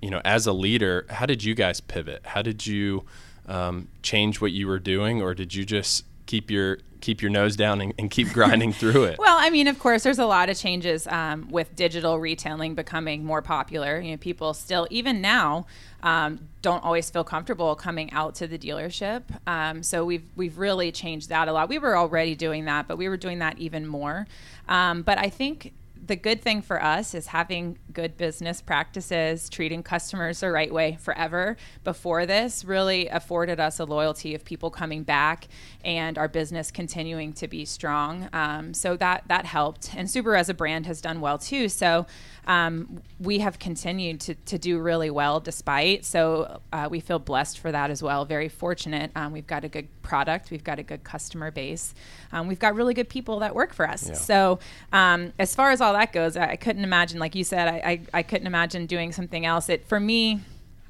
you 0.00 0.10
know, 0.10 0.22
as 0.24 0.46
a 0.46 0.52
leader, 0.52 1.04
how 1.10 1.26
did 1.26 1.44
you 1.44 1.54
guys 1.54 1.80
pivot? 1.80 2.22
How 2.24 2.40
did 2.40 2.66
you 2.66 3.04
um, 3.48 3.88
change 4.02 4.40
what 4.40 4.52
you 4.52 4.66
were 4.66 4.78
doing, 4.78 5.20
or 5.22 5.34
did 5.34 5.54
you 5.54 5.64
just 5.64 6.04
keep 6.26 6.50
your 6.50 6.78
keep 7.00 7.22
your 7.22 7.30
nose 7.30 7.56
down 7.56 7.80
and, 7.80 7.94
and 7.98 8.10
keep 8.10 8.32
grinding 8.32 8.72
through 8.80 9.04
it? 9.04 9.18
Well, 9.18 9.36
I 9.38 9.50
mean, 9.50 9.68
of 9.68 9.78
course, 9.78 10.02
there's 10.02 10.18
a 10.18 10.26
lot 10.26 10.48
of 10.48 10.58
changes 10.58 11.06
um, 11.06 11.48
with 11.50 11.74
digital 11.76 12.18
retailing 12.18 12.74
becoming 12.74 13.24
more 13.24 13.42
popular. 13.42 14.00
You 14.00 14.12
know, 14.12 14.16
people 14.16 14.54
still, 14.54 14.86
even 14.90 15.20
now, 15.20 15.66
um, 16.02 16.48
don't 16.62 16.84
always 16.84 17.08
feel 17.10 17.24
comfortable 17.24 17.74
coming 17.74 18.12
out 18.12 18.34
to 18.36 18.46
the 18.46 18.58
dealership. 18.58 19.22
Um, 19.46 19.82
so 19.82 20.04
we've 20.04 20.24
we've 20.36 20.58
really 20.58 20.92
changed 20.92 21.28
that 21.30 21.48
a 21.48 21.52
lot. 21.52 21.68
We 21.68 21.78
were 21.78 21.96
already 21.96 22.34
doing 22.34 22.66
that, 22.66 22.86
but 22.86 22.98
we 22.98 23.08
were 23.08 23.16
doing 23.16 23.38
that 23.38 23.58
even 23.58 23.86
more. 23.86 24.26
Um, 24.68 25.02
but 25.02 25.18
I 25.18 25.30
think 25.30 25.72
the 26.08 26.16
good 26.16 26.42
thing 26.42 26.62
for 26.62 26.82
us 26.82 27.14
is 27.14 27.28
having 27.28 27.78
good 27.92 28.16
business 28.16 28.60
practices, 28.60 29.48
treating 29.48 29.82
customers 29.82 30.40
the 30.40 30.50
right 30.50 30.72
way 30.72 30.98
forever 31.00 31.56
before 31.84 32.26
this 32.26 32.64
really 32.64 33.08
afforded 33.08 33.60
us 33.60 33.78
a 33.78 33.84
loyalty 33.84 34.34
of 34.34 34.44
people 34.44 34.70
coming 34.70 35.02
back 35.02 35.46
and 35.84 36.18
our 36.18 36.26
business 36.26 36.70
continuing 36.70 37.32
to 37.34 37.46
be 37.46 37.64
strong. 37.64 38.28
Um, 38.32 38.74
so 38.74 38.96
that 38.96 39.24
that 39.28 39.44
helped. 39.44 39.94
And 39.94 40.08
Subaru 40.08 40.38
as 40.38 40.48
a 40.48 40.54
brand 40.54 40.86
has 40.86 41.00
done 41.00 41.20
well 41.20 41.38
too. 41.38 41.68
So 41.68 42.06
um, 42.46 43.02
we 43.20 43.40
have 43.40 43.58
continued 43.58 44.20
to, 44.20 44.34
to 44.34 44.58
do 44.58 44.78
really 44.78 45.10
well 45.10 45.38
despite. 45.38 46.06
So 46.06 46.60
uh, 46.72 46.88
we 46.90 47.00
feel 47.00 47.18
blessed 47.18 47.58
for 47.58 47.70
that 47.70 47.90
as 47.90 48.02
well. 48.02 48.24
Very 48.24 48.48
fortunate. 48.48 49.10
Um, 49.14 49.32
we've 49.32 49.46
got 49.46 49.64
a 49.64 49.68
good 49.68 49.88
product. 50.02 50.50
We've 50.50 50.64
got 50.64 50.78
a 50.78 50.82
good 50.82 51.04
customer 51.04 51.50
base. 51.50 51.94
Um, 52.32 52.48
we've 52.48 52.58
got 52.58 52.74
really 52.74 52.94
good 52.94 53.10
people 53.10 53.40
that 53.40 53.54
work 53.54 53.74
for 53.74 53.86
us. 53.86 54.08
Yeah. 54.08 54.14
So 54.14 54.58
um, 54.92 55.34
as 55.38 55.54
far 55.54 55.70
as 55.70 55.82
all 55.82 55.94
that 55.98 56.12
goes, 56.12 56.36
I, 56.36 56.50
I 56.50 56.56
couldn't 56.56 56.84
imagine, 56.84 57.18
like 57.18 57.34
you 57.34 57.44
said, 57.44 57.68
I, 57.68 57.76
I, 57.76 58.00
I 58.14 58.22
couldn't 58.22 58.46
imagine 58.46 58.86
doing 58.86 59.12
something 59.12 59.44
else. 59.44 59.68
It 59.68 59.86
for 59.86 60.00
me. 60.00 60.40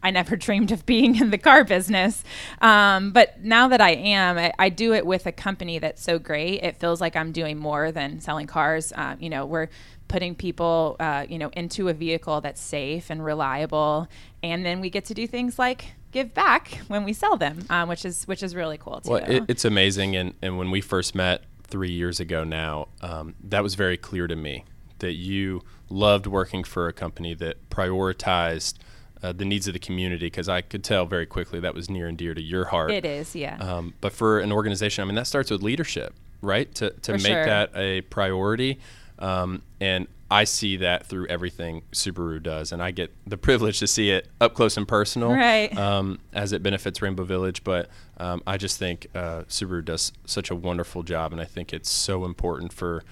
I 0.01 0.13
never 0.13 0.37
dreamed 0.47 0.71
of 0.71 0.87
being 0.87 1.17
in 1.17 1.31
the 1.31 1.39
car 1.39 1.65
business. 1.65 2.23
Um, 2.61 3.11
but 3.11 3.43
now 3.43 3.67
that 3.67 3.81
I 3.81 3.91
am, 3.91 4.39
I, 4.39 4.53
I 4.57 4.69
do 4.69 4.95
it 4.95 5.05
with 5.05 5.27
a 5.27 5.33
company 5.33 5.81
that's 5.81 6.01
so 6.01 6.21
great. 6.21 6.63
It 6.63 6.77
feels 6.77 7.01
like 7.01 7.17
I'm 7.17 7.33
doing 7.33 7.59
more 7.59 7.91
than 7.91 8.21
selling 8.21 8.47
cars. 8.47 8.93
Uh, 8.93 9.17
you 9.19 9.29
know, 9.29 9.45
we're 9.45 9.69
putting 10.07 10.35
people, 10.35 10.97
uh, 11.01 11.27
you 11.29 11.39
know, 11.39 11.51
into 11.53 11.89
a 11.89 11.93
vehicle 11.93 12.41
that's 12.41 12.61
safe 12.61 13.11
and 13.11 13.25
reliable, 13.25 14.09
and 14.43 14.65
then 14.65 14.81
we 14.81 14.89
get 14.89 15.05
to 15.07 15.15
do 15.15 15.27
things 15.27 15.59
like 15.59 15.87
give 16.13 16.33
back 16.33 16.79
when 16.89 17.05
we 17.05 17.13
sell 17.13 17.37
them, 17.37 17.65
um, 17.69 17.89
which 17.89 18.05
is 18.05 18.27
which 18.27 18.43
is 18.43 18.55
really 18.55 18.79
cool 18.79 19.01
too. 19.01 19.11
Well, 19.11 19.25
it, 19.31 19.45
it's 19.49 19.65
amazing, 19.65 20.17
and 20.17 20.35
and 20.43 20.59
when 20.59 20.71
we 20.71 20.81
first 20.81 21.15
met 21.15 21.43
three 21.65 21.91
years 21.91 22.19
ago 22.19 22.45
now, 22.45 22.89
um, 23.03 23.35
that 23.45 23.63
was 23.63 23.75
very 23.75 23.97
clear 23.97 24.27
to 24.27 24.37
me 24.37 24.65
that 24.99 25.13
you 25.15 25.63
loved 25.91 26.27
working 26.27 26.65
for 26.65 26.89
a 26.89 26.93
company 26.93 27.35
that 27.35 27.71
prioritized 27.71 28.75
uh, 29.23 29.33
the 29.33 29.45
needs 29.45 29.67
of 29.67 29.73
the 29.73 29.79
community 29.81 30.27
because 30.27 30.49
I 30.49 30.61
could 30.61 30.85
tell 30.85 31.05
very 31.07 31.27
quickly 31.27 31.59
that 31.61 31.75
was 31.75 31.91
near 31.91 32.07
and 32.07 32.17
dear 32.17 32.35
to 32.35 32.43
your 32.43 32.67
heart. 32.67 32.91
it 32.93 33.05
is, 33.05 33.35
yeah. 33.35 33.57
Um, 33.59 33.95
but 34.01 34.13
for 34.13 34.39
an 34.39 34.53
organization, 34.53 35.03
I 35.03 35.07
mean, 35.07 35.17
that 35.17 35.27
starts 35.27 35.51
with 35.51 35.63
leadership, 35.63 36.15
right? 36.41 36.73
To, 36.77 36.91
to 36.91 37.13
For 37.13 37.19
make 37.19 37.27
sure. 37.27 37.45
that 37.47 37.71
a 37.75 38.03
priority. 38.03 38.79
Um, 39.19 39.63
and 39.81 40.07
I 40.31 40.45
see 40.45 40.77
that 40.77 41.07
through 41.07 41.27
everything 41.27 41.83
Subaru 41.91 42.41
does. 42.41 42.71
And 42.71 42.81
I 42.83 42.91
get 42.93 43.13
the 43.27 43.39
privilege 43.39 43.79
to 43.81 43.87
see 43.89 44.11
it 44.11 44.29
up 44.41 44.55
close 44.55 44.77
and 44.77 44.87
personal 44.87 45.33
Right. 45.33 45.77
um, 45.77 46.21
as 46.33 46.53
it 46.53 46.63
benefits 46.63 47.01
Rainbow 47.03 47.25
Village. 47.25 47.65
But 47.65 47.89
um, 48.19 48.43
I 48.47 48.57
just 48.59 48.79
think 48.79 49.07
uh, 49.15 49.43
Subaru 49.49 49.85
does 49.85 50.13
such 50.27 50.51
a 50.51 50.55
wonderful 50.55 51.03
job. 51.03 51.33
And 51.33 51.41
I 51.41 51.45
think 51.47 51.73
it's 51.73 51.91
so 51.91 52.25
important 52.25 52.73
for 52.73 53.03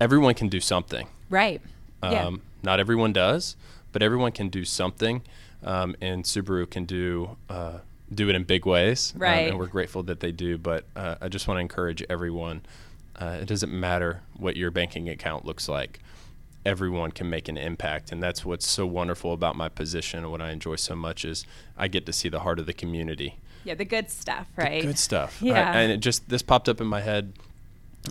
everyone 0.00 0.34
can 0.34 0.48
do 0.48 0.60
something. 0.60 1.06
right. 1.30 1.60
yeah. 2.02 2.26
Um, 2.26 2.42
Not 2.62 2.80
everyone 2.80 3.12
does, 3.12 3.56
but 3.92 4.02
everyone 4.02 4.32
can 4.32 4.48
do 4.48 4.64
something, 4.64 5.22
um, 5.64 5.94
and 6.00 6.24
Subaru 6.24 6.68
can 6.68 6.84
do 6.84 7.36
uh, 7.48 7.78
do 8.12 8.28
it 8.28 8.34
in 8.34 8.44
big 8.44 8.64
ways. 8.66 9.12
um, 9.14 9.20
Right. 9.22 9.48
and 9.48 9.58
we're 9.58 9.66
grateful 9.66 10.02
that 10.04 10.20
they 10.20 10.32
do. 10.32 10.58
But 10.58 10.84
uh, 10.96 11.16
I 11.20 11.28
just 11.28 11.46
want 11.48 11.58
to 11.58 11.60
encourage 11.62 12.02
everyone. 12.08 12.62
Uh, 13.16 13.38
it 13.42 13.46
doesn't 13.46 13.72
matter 13.72 14.22
what 14.36 14.56
your 14.56 14.70
banking 14.70 15.08
account 15.08 15.44
looks 15.44 15.68
like. 15.68 16.00
Everyone 16.64 17.10
can 17.12 17.28
make 17.30 17.48
an 17.48 17.56
impact, 17.56 18.12
and 18.12 18.22
that's 18.22 18.44
what's 18.44 18.66
so 18.68 18.86
wonderful 18.86 19.32
about 19.32 19.56
my 19.56 19.68
position. 19.68 20.20
And 20.20 20.30
what 20.30 20.40
I 20.42 20.50
enjoy 20.50 20.76
so 20.76 20.94
much 20.94 21.24
is 21.24 21.44
I 21.76 21.88
get 21.88 22.06
to 22.06 22.12
see 22.12 22.28
the 22.28 22.40
heart 22.40 22.58
of 22.58 22.66
the 22.66 22.72
community. 22.72 23.36
Yeah, 23.64 23.74
the 23.74 23.84
good 23.84 24.10
stuff, 24.10 24.46
right? 24.56 24.82
Good 24.82 24.98
stuff. 24.98 25.40
Yeah. 25.42 25.72
and 25.76 25.90
it 25.92 25.98
just 25.98 26.28
this 26.28 26.42
popped 26.42 26.68
up 26.68 26.80
in 26.80 26.86
my 26.86 27.00
head, 27.00 27.32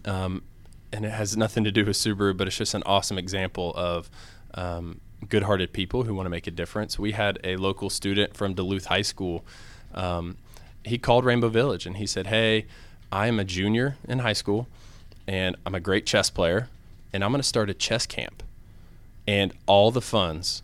um, 0.05 0.43
and 0.91 1.05
it 1.05 1.11
has 1.11 1.35
nothing 1.35 1.63
to 1.63 1.71
do 1.71 1.85
with 1.85 1.95
Subaru, 1.95 2.35
but 2.35 2.47
it's 2.47 2.57
just 2.57 2.73
an 2.73 2.83
awesome 2.85 3.17
example 3.17 3.73
of 3.75 4.09
um, 4.53 5.01
good-hearted 5.27 5.73
people 5.73 6.03
who 6.03 6.13
want 6.13 6.25
to 6.25 6.29
make 6.29 6.47
a 6.47 6.51
difference. 6.51 6.97
We 6.97 7.11
had 7.11 7.39
a 7.43 7.57
local 7.57 7.89
student 7.89 8.35
from 8.35 8.53
Duluth 8.53 8.85
High 8.85 9.01
School. 9.01 9.45
Um, 9.93 10.37
he 10.83 10.97
called 10.97 11.25
Rainbow 11.25 11.49
Village 11.49 11.85
and 11.85 11.97
he 11.97 12.05
said, 12.05 12.27
"Hey, 12.27 12.65
I 13.11 13.27
am 13.27 13.39
a 13.39 13.43
junior 13.43 13.97
in 14.07 14.19
high 14.19 14.33
school, 14.33 14.67
and 15.27 15.55
I'm 15.65 15.75
a 15.75 15.79
great 15.79 16.05
chess 16.05 16.29
player, 16.29 16.69
and 17.11 17.23
I'm 17.23 17.31
going 17.31 17.41
to 17.41 17.47
start 17.47 17.69
a 17.69 17.73
chess 17.73 18.05
camp, 18.05 18.43
and 19.27 19.53
all 19.65 19.91
the 19.91 20.01
funds." 20.01 20.63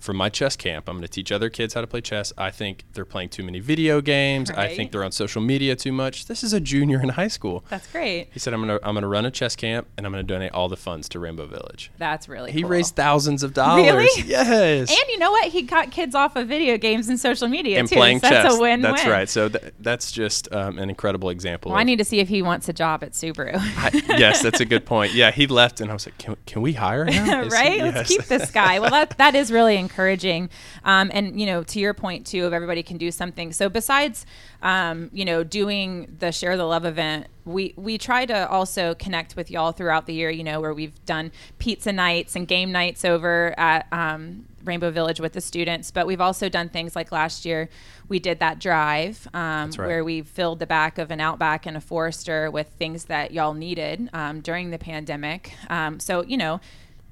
From 0.00 0.16
my 0.16 0.28
chess 0.28 0.56
camp, 0.56 0.88
I'm 0.88 0.96
going 0.96 1.02
to 1.02 1.08
teach 1.08 1.32
other 1.32 1.50
kids 1.50 1.74
how 1.74 1.80
to 1.80 1.86
play 1.86 2.00
chess. 2.00 2.32
I 2.38 2.50
think 2.50 2.84
they're 2.92 3.04
playing 3.04 3.30
too 3.30 3.42
many 3.42 3.60
video 3.60 4.00
games. 4.00 4.50
I 4.50 4.74
think 4.74 4.92
they're 4.92 5.04
on 5.04 5.12
social 5.12 5.42
media 5.42 5.74
too 5.76 5.92
much. 5.92 6.26
This 6.26 6.42
is 6.44 6.52
a 6.52 6.60
junior 6.60 7.00
in 7.02 7.10
high 7.10 7.28
school. 7.28 7.64
That's 7.68 7.86
great. 7.90 8.28
He 8.32 8.38
said, 8.38 8.54
"I'm 8.54 8.60
gonna 8.60 8.78
I'm 8.82 8.94
gonna 8.94 9.08
run 9.08 9.26
a 9.26 9.30
chess 9.30 9.56
camp 9.56 9.86
and 9.96 10.06
I'm 10.06 10.12
gonna 10.12 10.22
donate 10.22 10.52
all 10.52 10.68
the 10.68 10.76
funds 10.76 11.08
to 11.10 11.18
Rainbow 11.18 11.46
Village." 11.46 11.90
That's 11.98 12.28
really 12.28 12.52
He 12.52 12.62
cool. 12.62 12.70
raised 12.70 12.94
thousands 12.96 13.42
of 13.42 13.54
dollars. 13.54 13.84
Really? 13.86 14.22
Yes. 14.28 14.90
And 14.90 15.08
you 15.08 15.18
know 15.18 15.30
what? 15.30 15.48
He 15.48 15.62
got 15.62 15.90
kids 15.90 16.14
off 16.14 16.36
of 16.36 16.48
video 16.48 16.76
games 16.78 17.08
and 17.08 17.18
social 17.18 17.48
media 17.48 17.78
And 17.78 17.88
too. 17.88 17.96
playing 17.96 18.20
so 18.20 18.28
that's 18.28 18.54
a 18.54 18.58
win-win. 18.60 18.82
That's 18.82 19.06
right. 19.06 19.28
So 19.28 19.48
th- 19.48 19.72
that's 19.80 20.12
just 20.12 20.52
um, 20.52 20.78
an 20.78 20.88
incredible 20.90 21.30
example. 21.30 21.70
Well, 21.72 21.80
I 21.80 21.84
need 21.84 21.96
to 21.98 22.04
see 22.04 22.20
if 22.20 22.28
he 22.28 22.42
wants 22.42 22.68
a 22.68 22.72
job 22.72 23.02
at 23.02 23.12
Subaru. 23.12 23.56
I- 23.56 23.90
yes, 24.18 24.42
that's 24.42 24.60
a 24.60 24.64
good 24.64 24.84
point. 24.86 25.12
Yeah, 25.14 25.30
he 25.30 25.46
left, 25.46 25.80
and 25.80 25.90
I 25.90 25.94
was 25.94 26.06
like, 26.06 26.18
"Can, 26.18 26.36
can 26.46 26.62
we 26.62 26.72
hire 26.74 27.04
him?" 27.04 27.26
Is 27.26 27.52
he- 27.52 27.58
right? 27.58 27.76
yes. 27.78 27.94
Let's 27.94 28.08
keep 28.08 28.24
this 28.26 28.50
guy. 28.50 28.78
Well, 28.78 28.90
that 28.90 29.10
that 29.18 29.34
is 29.34 29.50
really 29.50 29.76
encouraging. 29.88 30.50
Um, 30.84 31.10
and 31.12 31.40
you 31.40 31.46
know, 31.46 31.62
to 31.64 31.80
your 31.80 31.94
point 31.94 32.26
too, 32.26 32.44
of 32.44 32.52
everybody 32.52 32.82
can 32.82 32.98
do 32.98 33.10
something. 33.10 33.52
So 33.52 33.68
besides, 33.68 34.26
um, 34.62 35.10
you 35.12 35.24
know, 35.24 35.42
doing 35.42 36.16
the 36.18 36.30
share 36.30 36.56
the 36.56 36.64
love 36.64 36.84
event, 36.84 37.26
we 37.44 37.72
we 37.76 37.96
try 37.96 38.26
to 38.26 38.48
also 38.48 38.94
connect 38.94 39.36
with 39.36 39.50
y'all 39.50 39.72
throughout 39.72 40.06
the 40.06 40.14
year. 40.14 40.30
You 40.30 40.44
know, 40.44 40.60
where 40.60 40.74
we've 40.74 41.04
done 41.06 41.32
pizza 41.58 41.92
nights 41.92 42.36
and 42.36 42.46
game 42.46 42.70
nights 42.72 43.04
over 43.04 43.54
at. 43.58 43.86
Um, 43.92 44.44
Rainbow 44.64 44.90
Village 44.90 45.18
with 45.18 45.32
the 45.32 45.40
students, 45.40 45.90
but 45.90 46.06
we've 46.06 46.20
also 46.20 46.50
done 46.50 46.68
things 46.68 46.94
like 46.94 47.10
last 47.10 47.46
year 47.46 47.70
we 48.08 48.18
did 48.18 48.38
that 48.40 48.58
drive 48.58 49.28
um, 49.32 49.70
right. 49.70 49.78
where 49.78 50.04
we 50.04 50.22
filled 50.22 50.58
the 50.58 50.66
back 50.66 50.98
of 50.98 51.10
an 51.10 51.20
Outback 51.20 51.66
and 51.66 51.76
a 51.76 51.80
Forester 51.80 52.50
with 52.50 52.68
things 52.78 53.04
that 53.04 53.32
y'all 53.32 53.54
needed 53.54 54.10
um, 54.12 54.40
during 54.40 54.70
the 54.70 54.78
pandemic. 54.78 55.52
Um, 55.70 56.00
so, 56.00 56.22
you 56.24 56.36
know, 56.36 56.60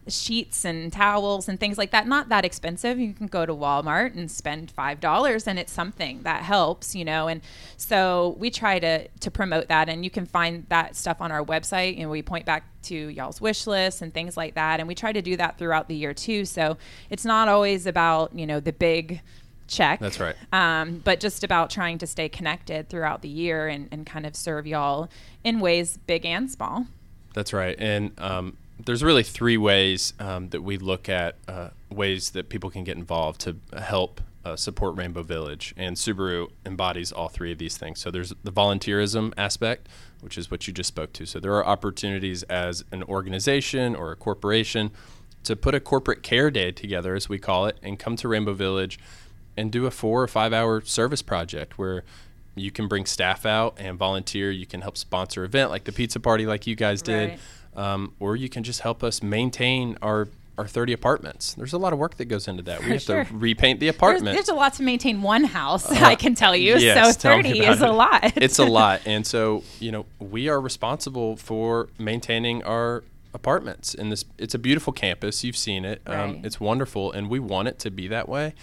sheets 0.09 0.64
and 0.64 0.92
towels 0.92 1.49
and 1.49 1.59
things 1.59 1.77
like 1.77 1.90
that 1.90 2.07
not 2.07 2.29
that 2.29 2.45
expensive 2.45 2.99
you 2.99 3.12
can 3.12 3.27
go 3.27 3.45
to 3.45 3.53
walmart 3.53 4.14
and 4.16 4.31
spend 4.31 4.71
five 4.71 5.01
dollars 5.01 5.47
and 5.47 5.59
it's 5.59 5.73
something 5.73 6.23
that 6.23 6.42
helps 6.42 6.95
you 6.95 7.05
know 7.05 7.27
and 7.27 7.40
so 7.77 8.37
we 8.38 8.49
try 8.51 8.79
to 8.79 9.07
to 9.21 9.31
promote 9.31 9.69
that 9.69 9.88
and 9.88 10.05
you 10.05 10.11
can 10.11 10.25
find 10.25 10.64
that 10.69 10.95
stuff 10.95 11.21
on 11.21 11.33
our 11.33 11.45
website 11.45 11.99
and 11.99 12.09
we 12.09 12.23
point 12.23 12.47
back 12.47 12.64
to 12.83 12.95
y'all's 12.95 13.40
wish 13.40 13.66
list 13.66 14.01
and 14.01 14.14
things 14.14 14.37
like 14.37 14.55
that 14.55 14.79
and 14.79 14.87
we 14.87 14.95
try 14.95 15.12
to 15.12 15.23
do 15.23 15.37
that 15.37 15.59
throughout 15.59 15.88
the 15.88 15.95
year 15.95 16.14
too 16.14 16.45
so 16.45 16.77
it's 17.11 17.25
not 17.25 17.49
always 17.49 17.87
about 17.87 18.33
you 18.33 18.47
know 18.47 18.61
the 18.61 18.73
big 18.73 19.21
check. 19.69 20.01
That's 20.01 20.21
right. 20.21 20.37
Um, 20.53 21.01
but 21.05 21.21
just 21.21 21.45
about 21.45 21.71
trying 21.71 21.99
to 21.99 22.07
stay 22.07 22.29
connected 22.29 22.88
throughout 22.88 23.23
the 23.23 23.29
year 23.29 23.69
and, 23.69 23.88
and 23.90 24.07
kind 24.07 24.27
of 24.27 24.37
serve 24.37 24.66
y'all 24.66 25.09
in 25.45 25.61
ways 25.61 25.99
big 26.07 26.25
and 26.25 26.51
small. 26.51 26.87
That's 27.35 27.53
right. 27.53 27.77
And 27.79 28.12
um, 28.19 28.57
there's 28.84 29.02
really 29.02 29.22
three 29.22 29.56
ways 29.56 30.12
um, 30.20 30.50
that 30.50 30.62
we 30.62 30.76
look 30.76 31.08
at 31.08 31.36
uh, 31.48 31.70
ways 31.90 32.30
that 32.30 32.48
people 32.48 32.70
can 32.70 32.84
get 32.84 32.96
involved 32.96 33.40
to 33.42 33.56
help 33.78 34.20
uh, 34.44 34.54
support 34.54 34.96
Rainbow 34.96 35.22
Village. 35.22 35.74
And 35.76 35.96
Subaru 35.96 36.50
embodies 36.64 37.10
all 37.10 37.28
three 37.28 37.52
of 37.52 37.58
these 37.58 37.76
things. 37.76 38.00
So 38.00 38.10
there's 38.10 38.32
the 38.44 38.52
volunteerism 38.52 39.32
aspect, 39.36 39.88
which 40.20 40.38
is 40.38 40.50
what 40.50 40.66
you 40.66 40.72
just 40.72 40.88
spoke 40.88 41.12
to. 41.14 41.26
So 41.26 41.40
there 41.40 41.54
are 41.54 41.66
opportunities 41.66 42.42
as 42.44 42.84
an 42.92 43.02
organization 43.04 43.96
or 43.96 44.12
a 44.12 44.16
corporation 44.16 44.92
to 45.44 45.56
put 45.56 45.74
a 45.74 45.80
corporate 45.80 46.22
care 46.22 46.50
day 46.50 46.70
together, 46.70 47.14
as 47.14 47.28
we 47.28 47.38
call 47.38 47.66
it, 47.66 47.78
and 47.82 47.98
come 47.98 48.16
to 48.16 48.28
Rainbow 48.28 48.52
Village 48.52 48.98
and 49.56 49.72
do 49.72 49.86
a 49.86 49.90
four 49.90 50.22
or 50.22 50.28
five 50.28 50.52
hour 50.52 50.80
service 50.82 51.22
project 51.22 51.78
where 51.78 52.04
you 52.54 52.70
can 52.70 52.88
bring 52.88 53.04
staff 53.04 53.44
out 53.44 53.76
and 53.78 53.98
volunteer. 53.98 54.50
You 54.50 54.66
can 54.66 54.80
help 54.80 54.96
sponsor 54.96 55.42
an 55.42 55.48
event 55.50 55.70
like 55.70 55.84
the 55.84 55.92
pizza 55.92 56.20
party, 56.20 56.46
like 56.46 56.66
you 56.66 56.74
guys 56.74 57.02
did, 57.02 57.30
Right. 57.30 57.38
Um, 57.76 58.14
or 58.18 58.34
you 58.34 58.48
can 58.48 58.62
just 58.62 58.80
help 58.80 59.04
us 59.04 59.22
maintain 59.22 59.96
our 60.02 60.28
our 60.58 60.66
30 60.66 60.94
apartments. 60.94 61.52
There's 61.52 61.74
a 61.74 61.78
lot 61.78 61.92
of 61.92 61.98
work 61.98 62.16
that 62.16 62.26
goes 62.26 62.48
into 62.48 62.62
that. 62.62 62.82
we 62.82 62.88
have 62.92 63.02
sure. 63.02 63.24
to 63.24 63.34
repaint 63.34 63.78
the 63.78 63.86
There's, 63.86 63.96
apartment. 63.96 64.34
there's 64.34 64.48
a 64.48 64.54
lot 64.54 64.72
to 64.74 64.82
maintain 64.82 65.20
one 65.20 65.44
house, 65.44 65.90
I 65.92 66.14
can 66.14 66.34
tell 66.34 66.56
you. 66.56 66.76
Yes, 66.78 67.20
so 67.20 67.30
30 67.36 67.60
about 67.60 67.74
is 67.74 67.82
a 67.82 67.92
lot. 67.92 68.32
it's 68.36 68.58
a 68.58 68.64
lot, 68.66 69.02
and 69.04 69.26
so 69.26 69.62
you 69.80 69.92
know 69.92 70.06
we 70.18 70.48
are 70.48 70.60
responsible 70.60 71.36
for 71.36 71.88
maintaining 71.98 72.62
our 72.62 73.04
apartments. 73.34 73.94
And 73.94 74.10
this, 74.10 74.24
it's 74.38 74.54
a 74.54 74.58
beautiful 74.58 74.92
campus. 74.92 75.44
You've 75.44 75.58
seen 75.58 75.84
it. 75.84 76.00
Um, 76.06 76.40
it's 76.42 76.58
wonderful, 76.58 77.12
and 77.12 77.28
we 77.28 77.38
want 77.38 77.68
it 77.68 77.78
to 77.80 77.90
be 77.90 78.08
that 78.08 78.28
way. 78.28 78.54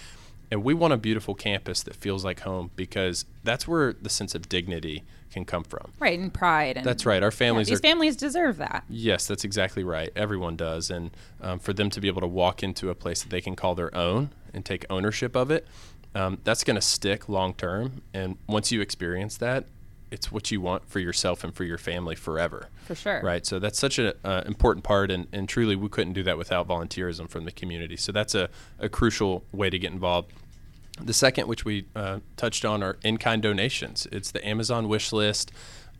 And 0.50 0.62
we 0.62 0.74
want 0.74 0.92
a 0.92 0.96
beautiful 0.96 1.34
campus 1.34 1.82
that 1.84 1.96
feels 1.96 2.24
like 2.24 2.40
home 2.40 2.70
because 2.76 3.24
that's 3.44 3.66
where 3.66 3.92
the 3.92 4.10
sense 4.10 4.34
of 4.34 4.48
dignity 4.48 5.02
can 5.34 5.44
come 5.44 5.64
from. 5.64 5.92
right, 5.98 6.18
and 6.18 6.32
pride. 6.32 6.76
And 6.76 6.86
That's 6.86 7.04
right. 7.04 7.22
Our 7.22 7.26
yeah, 7.26 7.36
families 7.36 7.66
these 7.66 7.78
are 7.78 7.82
families 7.82 8.16
deserve 8.16 8.56
that. 8.58 8.84
Yes, 8.88 9.26
that's 9.26 9.44
exactly 9.44 9.84
right. 9.84 10.10
Everyone 10.16 10.56
does. 10.56 10.90
And 10.90 11.10
um, 11.42 11.58
for 11.58 11.72
them 11.72 11.90
to 11.90 12.00
be 12.00 12.08
able 12.08 12.20
to 12.22 12.26
walk 12.26 12.62
into 12.62 12.88
a 12.88 12.94
place 12.94 13.22
that 13.22 13.30
they 13.30 13.40
can 13.40 13.56
call 13.56 13.74
their 13.74 13.94
own 13.94 14.30
and 14.54 14.64
take 14.64 14.86
ownership 14.88 15.36
of 15.36 15.50
it, 15.50 15.66
um, 16.14 16.38
that's 16.44 16.62
going 16.62 16.76
to 16.76 16.80
stick 16.80 17.28
long 17.28 17.52
term. 17.54 18.02
And 18.14 18.38
once 18.46 18.70
you 18.70 18.80
experience 18.80 19.36
that, 19.38 19.66
it's 20.12 20.30
what 20.30 20.52
you 20.52 20.60
want 20.60 20.88
for 20.88 21.00
yourself 21.00 21.42
and 21.42 21.52
for 21.52 21.64
your 21.64 21.78
family 21.78 22.14
forever. 22.14 22.68
For 22.84 22.94
sure. 22.94 23.20
Right. 23.22 23.44
So 23.44 23.58
that's 23.58 23.78
such 23.78 23.98
an 23.98 24.12
uh, 24.22 24.42
important 24.46 24.84
part. 24.84 25.10
And, 25.10 25.26
and 25.32 25.48
truly, 25.48 25.74
we 25.74 25.88
couldn't 25.88 26.12
do 26.12 26.22
that 26.22 26.38
without 26.38 26.68
volunteerism 26.68 27.28
from 27.28 27.44
the 27.44 27.50
community. 27.50 27.96
So 27.96 28.12
that's 28.12 28.36
a, 28.36 28.48
a 28.78 28.88
crucial 28.88 29.42
way 29.50 29.68
to 29.70 29.78
get 29.78 29.90
involved. 29.90 30.32
The 31.00 31.12
second, 31.12 31.48
which 31.48 31.64
we 31.64 31.86
uh, 31.96 32.20
touched 32.36 32.64
on, 32.64 32.82
are 32.82 32.98
in 33.02 33.16
kind 33.18 33.42
donations. 33.42 34.06
It's 34.12 34.30
the 34.30 34.46
Amazon 34.46 34.88
wish 34.88 35.12
list. 35.12 35.50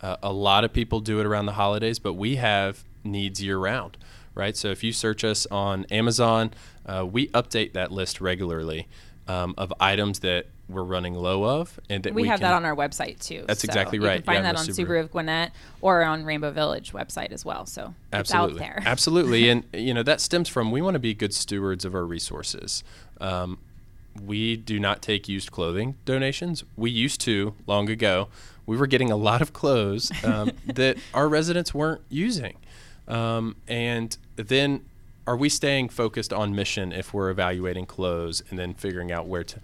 Uh, 0.00 0.16
a 0.22 0.32
lot 0.32 0.64
of 0.64 0.72
people 0.72 1.00
do 1.00 1.20
it 1.20 1.26
around 1.26 1.46
the 1.46 1.52
holidays, 1.52 1.98
but 1.98 2.14
we 2.14 2.36
have 2.36 2.84
needs 3.02 3.42
year 3.42 3.58
round, 3.58 3.96
right? 4.34 4.56
So 4.56 4.68
if 4.68 4.84
you 4.84 4.92
search 4.92 5.24
us 5.24 5.46
on 5.50 5.84
Amazon, 5.90 6.52
uh, 6.86 7.06
we 7.06 7.28
update 7.28 7.72
that 7.72 7.90
list 7.90 8.20
regularly 8.20 8.86
um, 9.26 9.54
of 9.56 9.72
items 9.80 10.20
that 10.20 10.46
we're 10.68 10.82
running 10.82 11.14
low 11.14 11.44
of, 11.44 11.78
and 11.90 12.02
that 12.04 12.14
We, 12.14 12.22
we, 12.22 12.28
have 12.28 12.40
can, 12.40 12.48
that 12.50 12.54
on 12.54 12.64
our 12.64 12.74
website 12.74 13.20
too. 13.20 13.44
That's 13.46 13.60
so 13.62 13.66
exactly 13.66 13.98
You 13.98 14.06
right. 14.06 14.14
can 14.16 14.22
find 14.24 14.36
Yeah, 14.44 14.52
that 14.52 14.58
on 14.58 14.66
Subaru 14.66 14.86
Subaru. 14.86 15.00
of 15.00 15.10
Gwinnett 15.12 15.52
or 15.80 16.02
on 16.02 16.24
Rainbow 16.24 16.50
Village 16.52 16.92
website 16.92 17.32
as 17.32 17.44
well. 17.44 17.66
So 17.66 17.94
Absolutely. 18.12 18.54
it's 18.54 18.62
out 18.62 18.66
there. 18.66 18.82
Absolutely. 18.86 19.48
And, 19.50 19.64
you 19.74 19.92
know, 19.92 20.02
that 20.02 20.20
stems 20.20 20.48
from 20.48 20.70
we 20.70 20.80
want 20.80 20.94
to 20.94 20.98
be 21.00 21.14
good 21.14 21.34
stewards 21.34 21.84
of 21.84 21.94
our 21.94 22.04
resources. 22.06 22.82
Um, 23.20 23.58
we 24.22 24.56
do 24.56 24.78
not 24.78 25.02
take 25.02 25.28
used 25.28 25.50
clothing 25.50 25.96
donations. 26.04 26.64
We 26.76 26.90
used 26.90 27.20
to 27.22 27.54
long 27.66 27.88
ago. 27.88 28.28
We 28.66 28.76
were 28.76 28.86
getting 28.86 29.10
a 29.10 29.16
lot 29.16 29.42
of 29.42 29.52
clothes 29.52 30.10
um, 30.24 30.52
that 30.74 30.96
our 31.12 31.28
residents 31.28 31.74
weren't 31.74 32.02
using. 32.08 32.56
Um, 33.08 33.56
and 33.68 34.16
then 34.36 34.84
are 35.26 35.36
we 35.36 35.48
staying 35.48 35.88
focused 35.90 36.32
on 36.32 36.54
mission 36.54 36.92
if 36.92 37.12
we're 37.12 37.30
evaluating 37.30 37.86
clothes 37.86 38.42
and 38.50 38.58
then 38.58 38.74
figuring 38.74 39.10
out 39.12 39.26
where 39.26 39.44
to? 39.44 39.60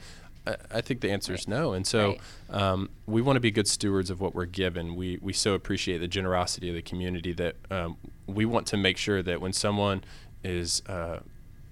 I, 0.46 0.56
I 0.70 0.80
think 0.80 1.00
the 1.00 1.10
answer 1.10 1.34
is 1.34 1.46
no. 1.48 1.72
And 1.72 1.86
so 1.86 2.16
Right. 2.50 2.60
um, 2.62 2.90
we 3.06 3.22
want 3.22 3.36
to 3.36 3.40
be 3.40 3.50
good 3.50 3.68
stewards 3.68 4.10
of 4.10 4.20
what 4.20 4.34
we're 4.34 4.46
given. 4.46 4.96
We, 4.96 5.18
we 5.22 5.32
so 5.32 5.54
appreciate 5.54 5.98
the 5.98 6.08
generosity 6.08 6.68
of 6.68 6.74
the 6.74 6.82
community 6.82 7.32
that 7.34 7.56
um, 7.70 7.96
we 8.26 8.44
want 8.44 8.66
to 8.68 8.76
make 8.76 8.96
sure 8.96 9.22
that 9.22 9.40
when 9.40 9.52
someone 9.52 10.02
is 10.42 10.82
uh, 10.86 11.20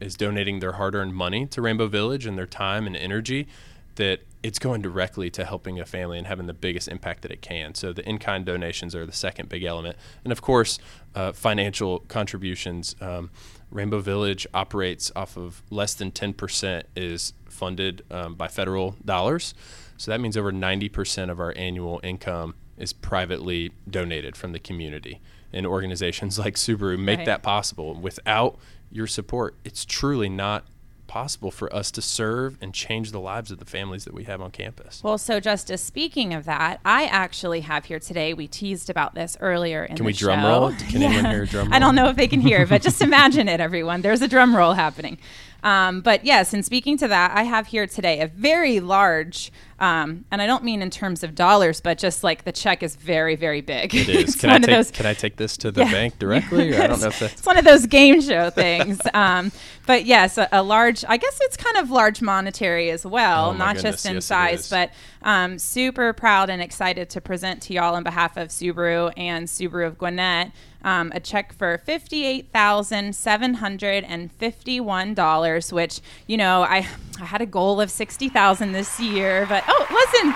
is 0.01 0.17
donating 0.17 0.61
their 0.61 0.73
hard-earned 0.73 1.15
money 1.15 1.47
to 1.47 1.63
Rainbow 1.63 1.89
Village 1.89 2.27
and 2.27 2.37
their 2.39 2.47
time 2.47 2.87
and 2.87 2.97
energy, 2.97 3.49
that 3.97 4.21
it's 4.45 4.61
going 4.61 4.81
directly 4.81 5.29
to 5.31 5.45
helping 5.45 5.81
a 5.81 5.85
family 5.85 6.19
and 6.19 6.27
having 6.29 6.47
the 6.47 6.55
biggest 6.55 6.87
impact 6.87 7.23
that 7.23 7.33
it 7.33 7.43
can. 7.43 7.75
So 7.75 7.93
the 7.93 8.09
in-kind 8.09 8.47
donations 8.47 8.95
are 8.95 9.05
the 9.05 9.13
second 9.13 9.49
big 9.49 9.65
element, 9.65 9.97
and 10.23 10.31
of 10.33 10.41
course, 10.41 10.79
uh, 11.17 11.33
financial 11.33 12.01
contributions. 12.01 12.95
Um, 13.01 13.31
Rainbow 13.73 13.99
Village 14.01 14.47
operates 14.55 15.11
off 15.17 15.37
of 15.37 15.63
less 15.71 15.95
than 15.95 16.13
10% 16.13 16.85
is 16.95 17.33
funded 17.49 18.03
um, 18.11 18.35
by 18.37 18.47
federal 18.49 18.95
dollars. 19.05 19.53
So 19.97 20.13
that 20.13 20.21
means 20.21 20.37
over 20.37 20.53
90% 20.53 21.29
of 21.29 21.41
our 21.41 21.53
annual 21.57 22.01
income 22.05 22.55
is 22.79 22.93
privately 22.93 23.73
donated 23.91 24.37
from 24.37 24.53
the 24.53 24.61
community. 24.61 25.21
And 25.53 25.67
organizations 25.67 26.39
like 26.45 26.55
Subaru 26.55 26.97
make 26.99 27.19
Right. 27.19 27.27
that 27.27 27.43
possible. 27.43 27.95
Without 27.95 28.59
your 28.91 29.07
support, 29.07 29.57
it's 29.65 29.85
truly 29.85 30.29
not 30.29 30.65
possible 31.09 31.51
for 31.51 31.75
us 31.75 31.91
to 31.91 32.03
serve 32.03 32.57
and 32.61 32.73
change 32.73 33.11
the 33.11 33.19
lives 33.19 33.51
of 33.51 33.59
the 33.59 33.65
families 33.65 34.05
that 34.05 34.15
we 34.15 34.25
have 34.25 34.41
on 34.41 34.51
campus. 34.51 35.03
Well, 35.03 35.19
so 35.19 35.41
Justice, 35.41 35.83
speaking 35.83 36.35
of 36.35 36.45
that, 36.45 36.81
I 36.85 37.07
actually 37.07 37.63
have 37.63 37.87
here 37.87 37.99
today. 37.99 38.35
We 38.35 38.47
teased 38.47 38.91
about 38.91 39.15
this 39.15 39.37
earlier 39.41 39.85
in 39.85 39.97
Can 39.97 40.07
the 40.07 40.13
show. 40.13 40.27
Can 40.29 40.37
we 40.37 40.43
drum 40.43 40.45
roll? 40.45 40.73
Can 40.73 41.03
anyone 41.03 41.25
hear 41.33 41.43
a 41.43 41.47
drum 41.47 41.73
I 41.73 41.79
don't 41.81 41.97
know 41.97 42.09
if 42.09 42.17
they 42.17 42.29
can 42.29 42.41
hear, 42.41 42.67
but 42.67 42.83
just 42.83 43.01
imagine 43.03 43.49
it, 43.49 43.59
everyone. 43.59 44.03
There's 44.03 44.23
a 44.23 44.29
drum 44.29 44.55
roll 44.55 44.75
happening. 44.75 45.19
Um, 45.63 46.01
but 46.03 46.25
yes, 46.25 46.55
and 46.55 46.65
speaking 46.65 46.97
to 46.99 47.09
that, 47.09 47.33
I 47.35 47.43
have 47.43 47.67
here 47.67 47.87
today 47.87 48.21
a 48.21 48.29
very 48.29 48.79
large, 48.79 49.51
um, 49.81 50.25
and 50.31 50.41
I 50.41 50.47
don't 50.47 50.63
mean 50.63 50.83
in 50.83 50.91
terms 50.91 51.25
of 51.25 51.35
dollars, 51.35 51.81
but 51.81 51.99
just 51.99 52.23
like 52.23 52.45
the 52.45 52.53
check 52.53 52.83
is 52.83 52.95
very, 52.95 53.35
very 53.35 53.61
big. 53.61 53.93
It 53.95 54.09
is. 54.09 54.37
Can 54.41 54.51
I 54.51 54.59
take 54.59 54.67
those- 54.69 54.91
Can 54.93 55.07
I 55.07 55.15
take 55.15 55.37
this 55.37 55.57
to 55.59 55.73
the 55.73 55.81
Yeah. 55.83 55.91
bank 55.93 56.19
directly? 56.21 56.77
I 56.77 56.87
don't 56.87 57.01
know 57.01 57.09
if 57.09 57.21
it's 57.23 57.45
one 57.45 57.57
of 57.59 57.65
those 57.65 57.87
game 57.87 58.21
show 58.21 58.51
things. 58.51 59.01
um, 59.15 59.51
but 59.87 60.05
yes, 60.05 60.39
a, 60.39 60.49
a 60.53 60.63
large. 60.63 61.05
I 61.09 61.17
guess 61.17 61.39
it's 61.43 61.57
kind 61.57 61.77
of 61.79 61.91
large 61.91 62.23
monetary 62.23 62.91
as 62.91 63.05
well, 63.05 63.51
Oh 63.51 63.53
not 63.53 63.77
goodness, 63.77 63.95
just 63.97 64.07
in 64.07 64.15
yes, 64.15 64.27
size. 64.27 64.71
But 64.71 64.93
um, 65.23 65.59
super 65.59 66.13
proud 66.13 66.51
and 66.51 66.63
excited 66.63 67.11
to 67.11 67.21
present 67.21 67.63
to 67.63 67.75
y'all 67.75 67.97
on 67.97 68.05
behalf 68.05 68.37
of 68.37 68.49
Subaru 68.49 69.13
and 69.17 69.49
Subaru 69.49 69.87
of 69.89 69.99
Gwinnett 69.99 70.53
um, 70.85 71.13
a 71.15 71.21
check 71.21 71.53
for 71.53 71.79
fifty-eight 71.79 72.49
thousand 72.53 73.15
seven 73.15 73.55
hundred 73.55 74.05
and 74.05 74.31
fifty-one 74.33 75.15
dollars. 75.15 75.73
Which 75.73 76.01
you 76.27 76.37
know, 76.37 76.63
I 76.63 76.87
I 77.21 77.25
had 77.25 77.41
a 77.41 77.47
goal 77.47 77.81
of 77.81 77.91
sixty 77.91 78.29
thousand 78.29 78.73
this 78.73 78.99
year, 79.01 79.47
but 79.49 79.65
oh, 79.69 79.87
listen. 79.91 80.35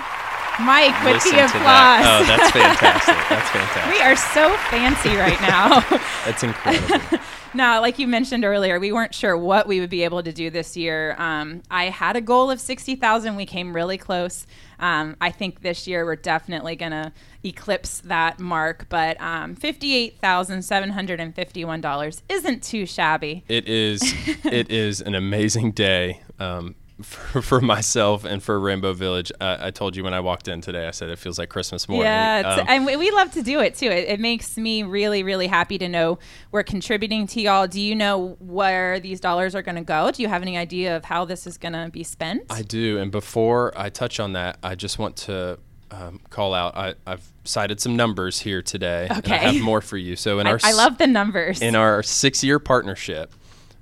Mike 0.61 0.93
with 1.03 1.15
Listen 1.15 1.37
the 1.37 1.45
applause. 1.47 1.63
that. 1.65 2.05
Oh, 2.05 2.25
that's 2.27 2.51
fantastic. 2.53 3.17
That's 3.31 3.51
fantastic. 3.51 3.95
we 3.95 4.03
are 4.03 4.15
so 4.15 4.55
fancy 4.69 5.17
right 5.17 5.41
now. 5.41 5.81
That's 6.27 6.43
incredible. 6.43 7.19
No, 7.55 7.81
like 7.81 7.99
you 7.99 8.09
mentioned 8.09 8.45
earlier, 8.45 8.81
we 8.81 8.93
weren't 8.93 9.15
sure 9.15 9.37
what 9.37 9.67
we 9.67 9.81
would 9.81 9.91
be 9.91 10.05
able 10.05 10.23
to 10.23 10.33
do 10.33 10.49
this 10.49 10.77
year. 10.77 11.15
Um, 11.19 11.63
I 11.71 11.85
had 11.85 12.17
a 12.17 12.21
goal 12.21 12.51
of 12.51 12.61
sixty 12.61 12.95
thousand. 12.95 13.37
We 13.37 13.45
came 13.45 13.75
really 13.75 13.99
close. 13.99 14.47
Um, 14.79 15.17
I 15.21 15.31
think 15.31 15.61
this 15.61 15.87
year 15.87 16.05
we're 16.05 16.17
definitely 16.17 16.77
going 16.77 16.93
to 16.93 17.13
eclipse 17.45 18.01
that 18.01 18.41
mark. 18.41 18.87
But 18.89 19.21
um, 19.21 19.55
fifty-eight 19.55 20.19
thousand 20.19 20.63
seven 20.63 20.91
hundred 20.91 21.21
and 21.21 21.35
fifty-one 21.35 21.83
dollars 21.83 22.23
isn't 22.29 22.63
too 22.63 22.87
shabby. 22.87 23.45
It 23.49 23.69
is. 23.69 24.03
it 24.45 24.71
is 24.71 25.01
an 25.03 25.15
amazing 25.15 25.73
day 25.73 26.23
um, 26.39 26.75
for, 27.03 27.43
for 27.43 27.61
myself 27.61 28.25
and 28.25 28.43
for 28.43 28.59
Rainbow 28.59 28.93
Village. 28.93 29.33
Uh, 29.41 29.59
I 29.61 29.71
told 29.71 29.97
you 29.97 30.05
when 30.05 30.15
I 30.15 30.21
walked 30.21 30.49
in 30.49 30.61
today. 30.61 30.87
I 30.87 30.91
said 30.91 31.09
it 31.11 31.19
feels 31.19 31.39
like 31.39 31.49
Christmas 31.49 31.89
morning. 31.89 32.07
Yeah, 32.07 32.57
Um, 32.61 32.67
and 32.69 32.87
we, 32.87 33.11
love 33.13 33.31
to 33.33 33.43
do 33.43 33.61
it 33.61 33.75
too. 33.75 33.87
It, 33.87 34.09
it 34.09 34.21
makes 34.21 34.57
me 34.57 34.83
really, 34.83 35.23
really 35.23 35.47
happy 35.47 35.77
to 35.79 35.89
know 35.89 36.19
we're 36.51 36.63
contributing 36.63 37.27
to 37.29 37.41
y'all. 37.41 37.67
Do 37.67 37.81
you 37.81 37.95
know 37.95 38.37
where 38.41 38.99
these 39.01 39.21
dollars 39.21 39.55
are 39.55 39.63
going 39.63 39.77
to 39.77 39.83
go? 39.83 40.11
Do 40.11 40.23
you 40.23 40.29
have 40.29 40.43
any 40.43 40.57
idea 40.57 40.97
of 40.97 41.05
how 41.05 41.25
this 41.25 41.47
is 41.47 41.59
going 41.59 41.75
to 41.75 41.91
be 41.93 42.03
spent? 42.03 42.45
I 42.49 42.63
do. 42.63 42.99
And 42.99 43.11
before 43.11 43.73
I 43.77 43.91
touch 43.91 44.19
on 44.19 44.33
that, 44.33 44.59
I 44.63 44.75
just 44.75 44.99
want 44.99 45.17
to 45.17 45.59
um, 45.93 46.21
call 46.31 46.55
out. 46.55 46.77
I, 46.77 46.95
I've 47.07 47.31
cited 47.45 47.81
some 47.81 47.97
numbers 47.97 48.41
here 48.41 48.63
today. 48.63 49.09
And 49.11 49.33
I 49.33 49.37
have 49.37 49.61
more 49.63 49.81
for 49.81 49.97
you. 49.97 50.17
So 50.17 50.39
in 50.39 50.47
I, 50.49 50.53
our 50.53 50.59
I 50.63 50.73
love 50.73 50.99
the 50.99 51.07
numbers. 51.07 51.61
in 51.61 51.77
our 51.77 52.03
six-year 52.03 52.59
partnership, 52.59 53.35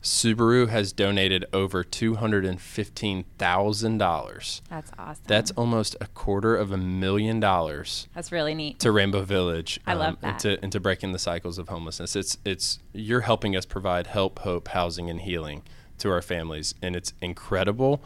Subaru 0.03 0.69
has 0.69 0.93
donated 0.93 1.45
over 1.53 1.85
two 1.85 2.15
hundred 2.15 2.45
and 2.47 2.61
fifteen 2.61 3.25
thousand 3.39 3.99
dollars. 3.99 4.63
That's 4.71 4.91
awesome. 4.99 5.25
That's 5.27 5.51
almost 5.53 5.97
a 6.01 6.07
quarter 6.09 6.57
of 6.57 6.73
a 6.73 6.79
million 6.79 7.39
dollars 7.39 8.09
That's 8.15 8.33
really 8.33 8.55
neat. 8.55 8.79
to 8.81 8.93
Rainbow 8.93 9.23
Village. 9.23 9.79
I 9.87 9.95
love 9.95 10.21
that. 10.23 10.45
Into, 10.45 10.65
into 10.65 10.81
breaking 10.81 11.13
the 11.13 11.19
cycles 11.19 11.59
of 11.59 11.69
homelessness. 11.69 12.17
It's 12.17 12.39
it's 12.45 12.79
you're 12.93 13.21
helping 13.23 13.55
us 13.57 13.67
provide 13.67 14.07
help, 14.07 14.39
hope, 14.41 14.69
housing, 14.69 15.11
and 15.11 15.21
healing 15.21 15.63
to 15.99 16.11
our 16.11 16.23
families, 16.23 16.75
and 16.81 16.97
it's 16.97 17.13
incredible. 17.21 18.03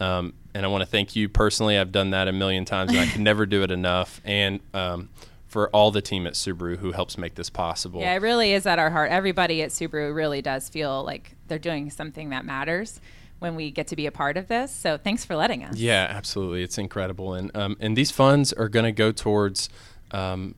Um, 0.00 0.34
and 0.52 0.66
I 0.66 0.68
want 0.68 0.82
to 0.82 0.86
thank 0.86 1.14
you 1.14 1.28
personally. 1.28 1.78
I've 1.78 1.92
done 1.92 2.10
that 2.10 2.26
a 2.28 2.32
million 2.32 2.64
times, 2.64 2.90
and 2.90 3.00
I 3.00 3.06
can 3.06 3.22
never 3.22 3.46
do 3.46 3.62
it 3.62 3.70
enough. 3.70 4.20
And 4.24 4.60
um, 4.74 5.10
for 5.46 5.70
all 5.70 5.90
the 5.90 6.02
team 6.02 6.26
at 6.26 6.34
Subaru 6.34 6.76
who 6.76 6.92
helps 6.92 7.16
make 7.16 7.34
this 7.34 7.48
possible. 7.48 8.00
Yeah, 8.00 8.14
it 8.14 8.20
really 8.20 8.52
is 8.52 8.66
at 8.66 8.78
our 8.78 8.90
heart. 8.90 9.10
Everybody 9.10 9.62
at 9.62 9.70
Subaru 9.70 10.14
really 10.14 10.42
does 10.42 10.68
feel 10.68 11.04
like 11.04 11.35
they're 11.48 11.58
doing 11.58 11.90
something 11.90 12.30
that 12.30 12.44
matters 12.44 13.00
when 13.38 13.54
we 13.54 13.70
get 13.70 13.86
to 13.88 13.96
be 13.96 14.06
a 14.06 14.10
part 14.10 14.36
of 14.36 14.48
this. 14.48 14.72
So 14.72 14.96
thanks 14.96 15.24
for 15.24 15.36
letting 15.36 15.62
us. 15.62 15.76
Yeah, 15.76 16.06
absolutely. 16.08 16.62
It's 16.62 16.78
incredible. 16.78 17.34
And 17.34 17.54
um, 17.56 17.76
and 17.80 17.96
these 17.96 18.10
funds 18.10 18.52
are 18.52 18.68
going 18.68 18.84
to 18.84 18.92
go 18.92 19.12
towards 19.12 19.68
um, 20.10 20.54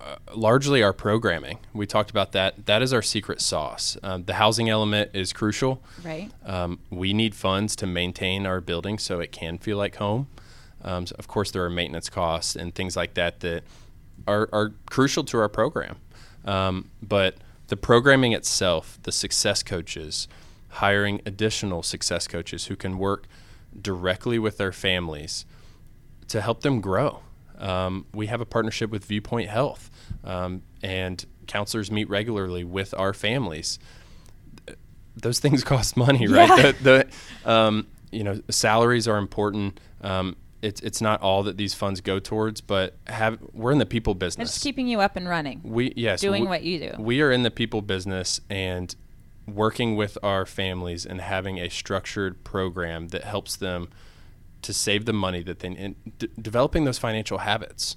uh, 0.00 0.16
largely 0.34 0.82
our 0.82 0.92
programming. 0.92 1.58
We 1.72 1.86
talked 1.86 2.10
about 2.10 2.32
that. 2.32 2.66
That 2.66 2.82
is 2.82 2.92
our 2.92 3.02
secret 3.02 3.40
sauce. 3.40 3.96
Um, 4.02 4.24
the 4.24 4.34
housing 4.34 4.68
element 4.68 5.10
is 5.14 5.32
crucial. 5.32 5.82
Right. 6.04 6.30
Um, 6.44 6.78
we 6.90 7.12
need 7.12 7.34
funds 7.34 7.76
to 7.76 7.86
maintain 7.86 8.46
our 8.46 8.60
building 8.60 8.98
so 8.98 9.20
it 9.20 9.32
can 9.32 9.58
feel 9.58 9.78
like 9.78 9.96
home. 9.96 10.28
Um, 10.82 11.06
so 11.06 11.16
of 11.18 11.28
course, 11.28 11.50
there 11.50 11.64
are 11.64 11.70
maintenance 11.70 12.10
costs 12.10 12.54
and 12.56 12.74
things 12.74 12.96
like 12.96 13.14
that 13.14 13.40
that 13.40 13.64
are, 14.26 14.48
are 14.52 14.72
crucial 14.90 15.24
to 15.24 15.38
our 15.38 15.48
program. 15.48 15.96
Um, 16.44 16.90
but 17.02 17.36
the 17.68 17.76
programming 17.76 18.32
itself, 18.32 18.98
the 19.02 19.12
success 19.12 19.62
coaches, 19.62 20.28
hiring 20.68 21.20
additional 21.24 21.82
success 21.82 22.26
coaches 22.26 22.66
who 22.66 22.76
can 22.76 22.98
work 22.98 23.26
directly 23.80 24.38
with 24.38 24.58
their 24.58 24.72
families 24.72 25.46
to 26.28 26.40
help 26.40 26.62
them 26.62 26.80
grow. 26.80 27.20
Um, 27.58 28.06
we 28.12 28.26
have 28.26 28.40
a 28.40 28.46
partnership 28.46 28.90
with 28.90 29.04
Viewpoint 29.04 29.48
Health, 29.48 29.90
um, 30.24 30.62
and 30.82 31.24
counselors 31.46 31.90
meet 31.90 32.08
regularly 32.08 32.64
with 32.64 32.92
our 32.94 33.12
families. 33.12 33.78
Those 35.16 35.38
things 35.38 35.62
cost 35.72 35.96
money, 35.96 36.26
right? 36.26 36.48
Yeah. 36.48 36.72
The, 36.72 37.08
the 37.44 37.50
um, 37.50 37.86
you 38.10 38.24
know 38.24 38.40
salaries 38.50 39.06
are 39.08 39.18
important. 39.18 39.78
Um, 40.00 40.36
it's 40.64 40.80
it's 40.80 41.00
not 41.02 41.20
all 41.20 41.42
that 41.42 41.58
these 41.58 41.74
funds 41.74 42.00
go 42.00 42.18
towards, 42.18 42.62
but 42.62 42.96
have 43.06 43.38
we're 43.52 43.70
in 43.70 43.78
the 43.78 43.86
people 43.86 44.14
business. 44.14 44.56
It's 44.56 44.62
keeping 44.62 44.88
you 44.88 45.00
up 45.00 45.14
and 45.14 45.28
running. 45.28 45.60
We 45.62 45.92
yes, 45.94 46.22
doing 46.22 46.42
we, 46.42 46.48
what 46.48 46.62
you 46.62 46.78
do. 46.78 47.02
We 47.02 47.20
are 47.20 47.30
in 47.30 47.42
the 47.42 47.50
people 47.50 47.82
business 47.82 48.40
and 48.48 48.94
working 49.46 49.94
with 49.94 50.16
our 50.22 50.46
families 50.46 51.04
and 51.04 51.20
having 51.20 51.58
a 51.58 51.68
structured 51.68 52.42
program 52.44 53.08
that 53.08 53.24
helps 53.24 53.56
them 53.56 53.90
to 54.62 54.72
save 54.72 55.04
the 55.04 55.12
money 55.12 55.42
that 55.42 55.58
they 55.58 55.68
and 55.68 55.96
d- 56.18 56.30
developing 56.40 56.84
those 56.84 56.98
financial 56.98 57.38
habits, 57.38 57.96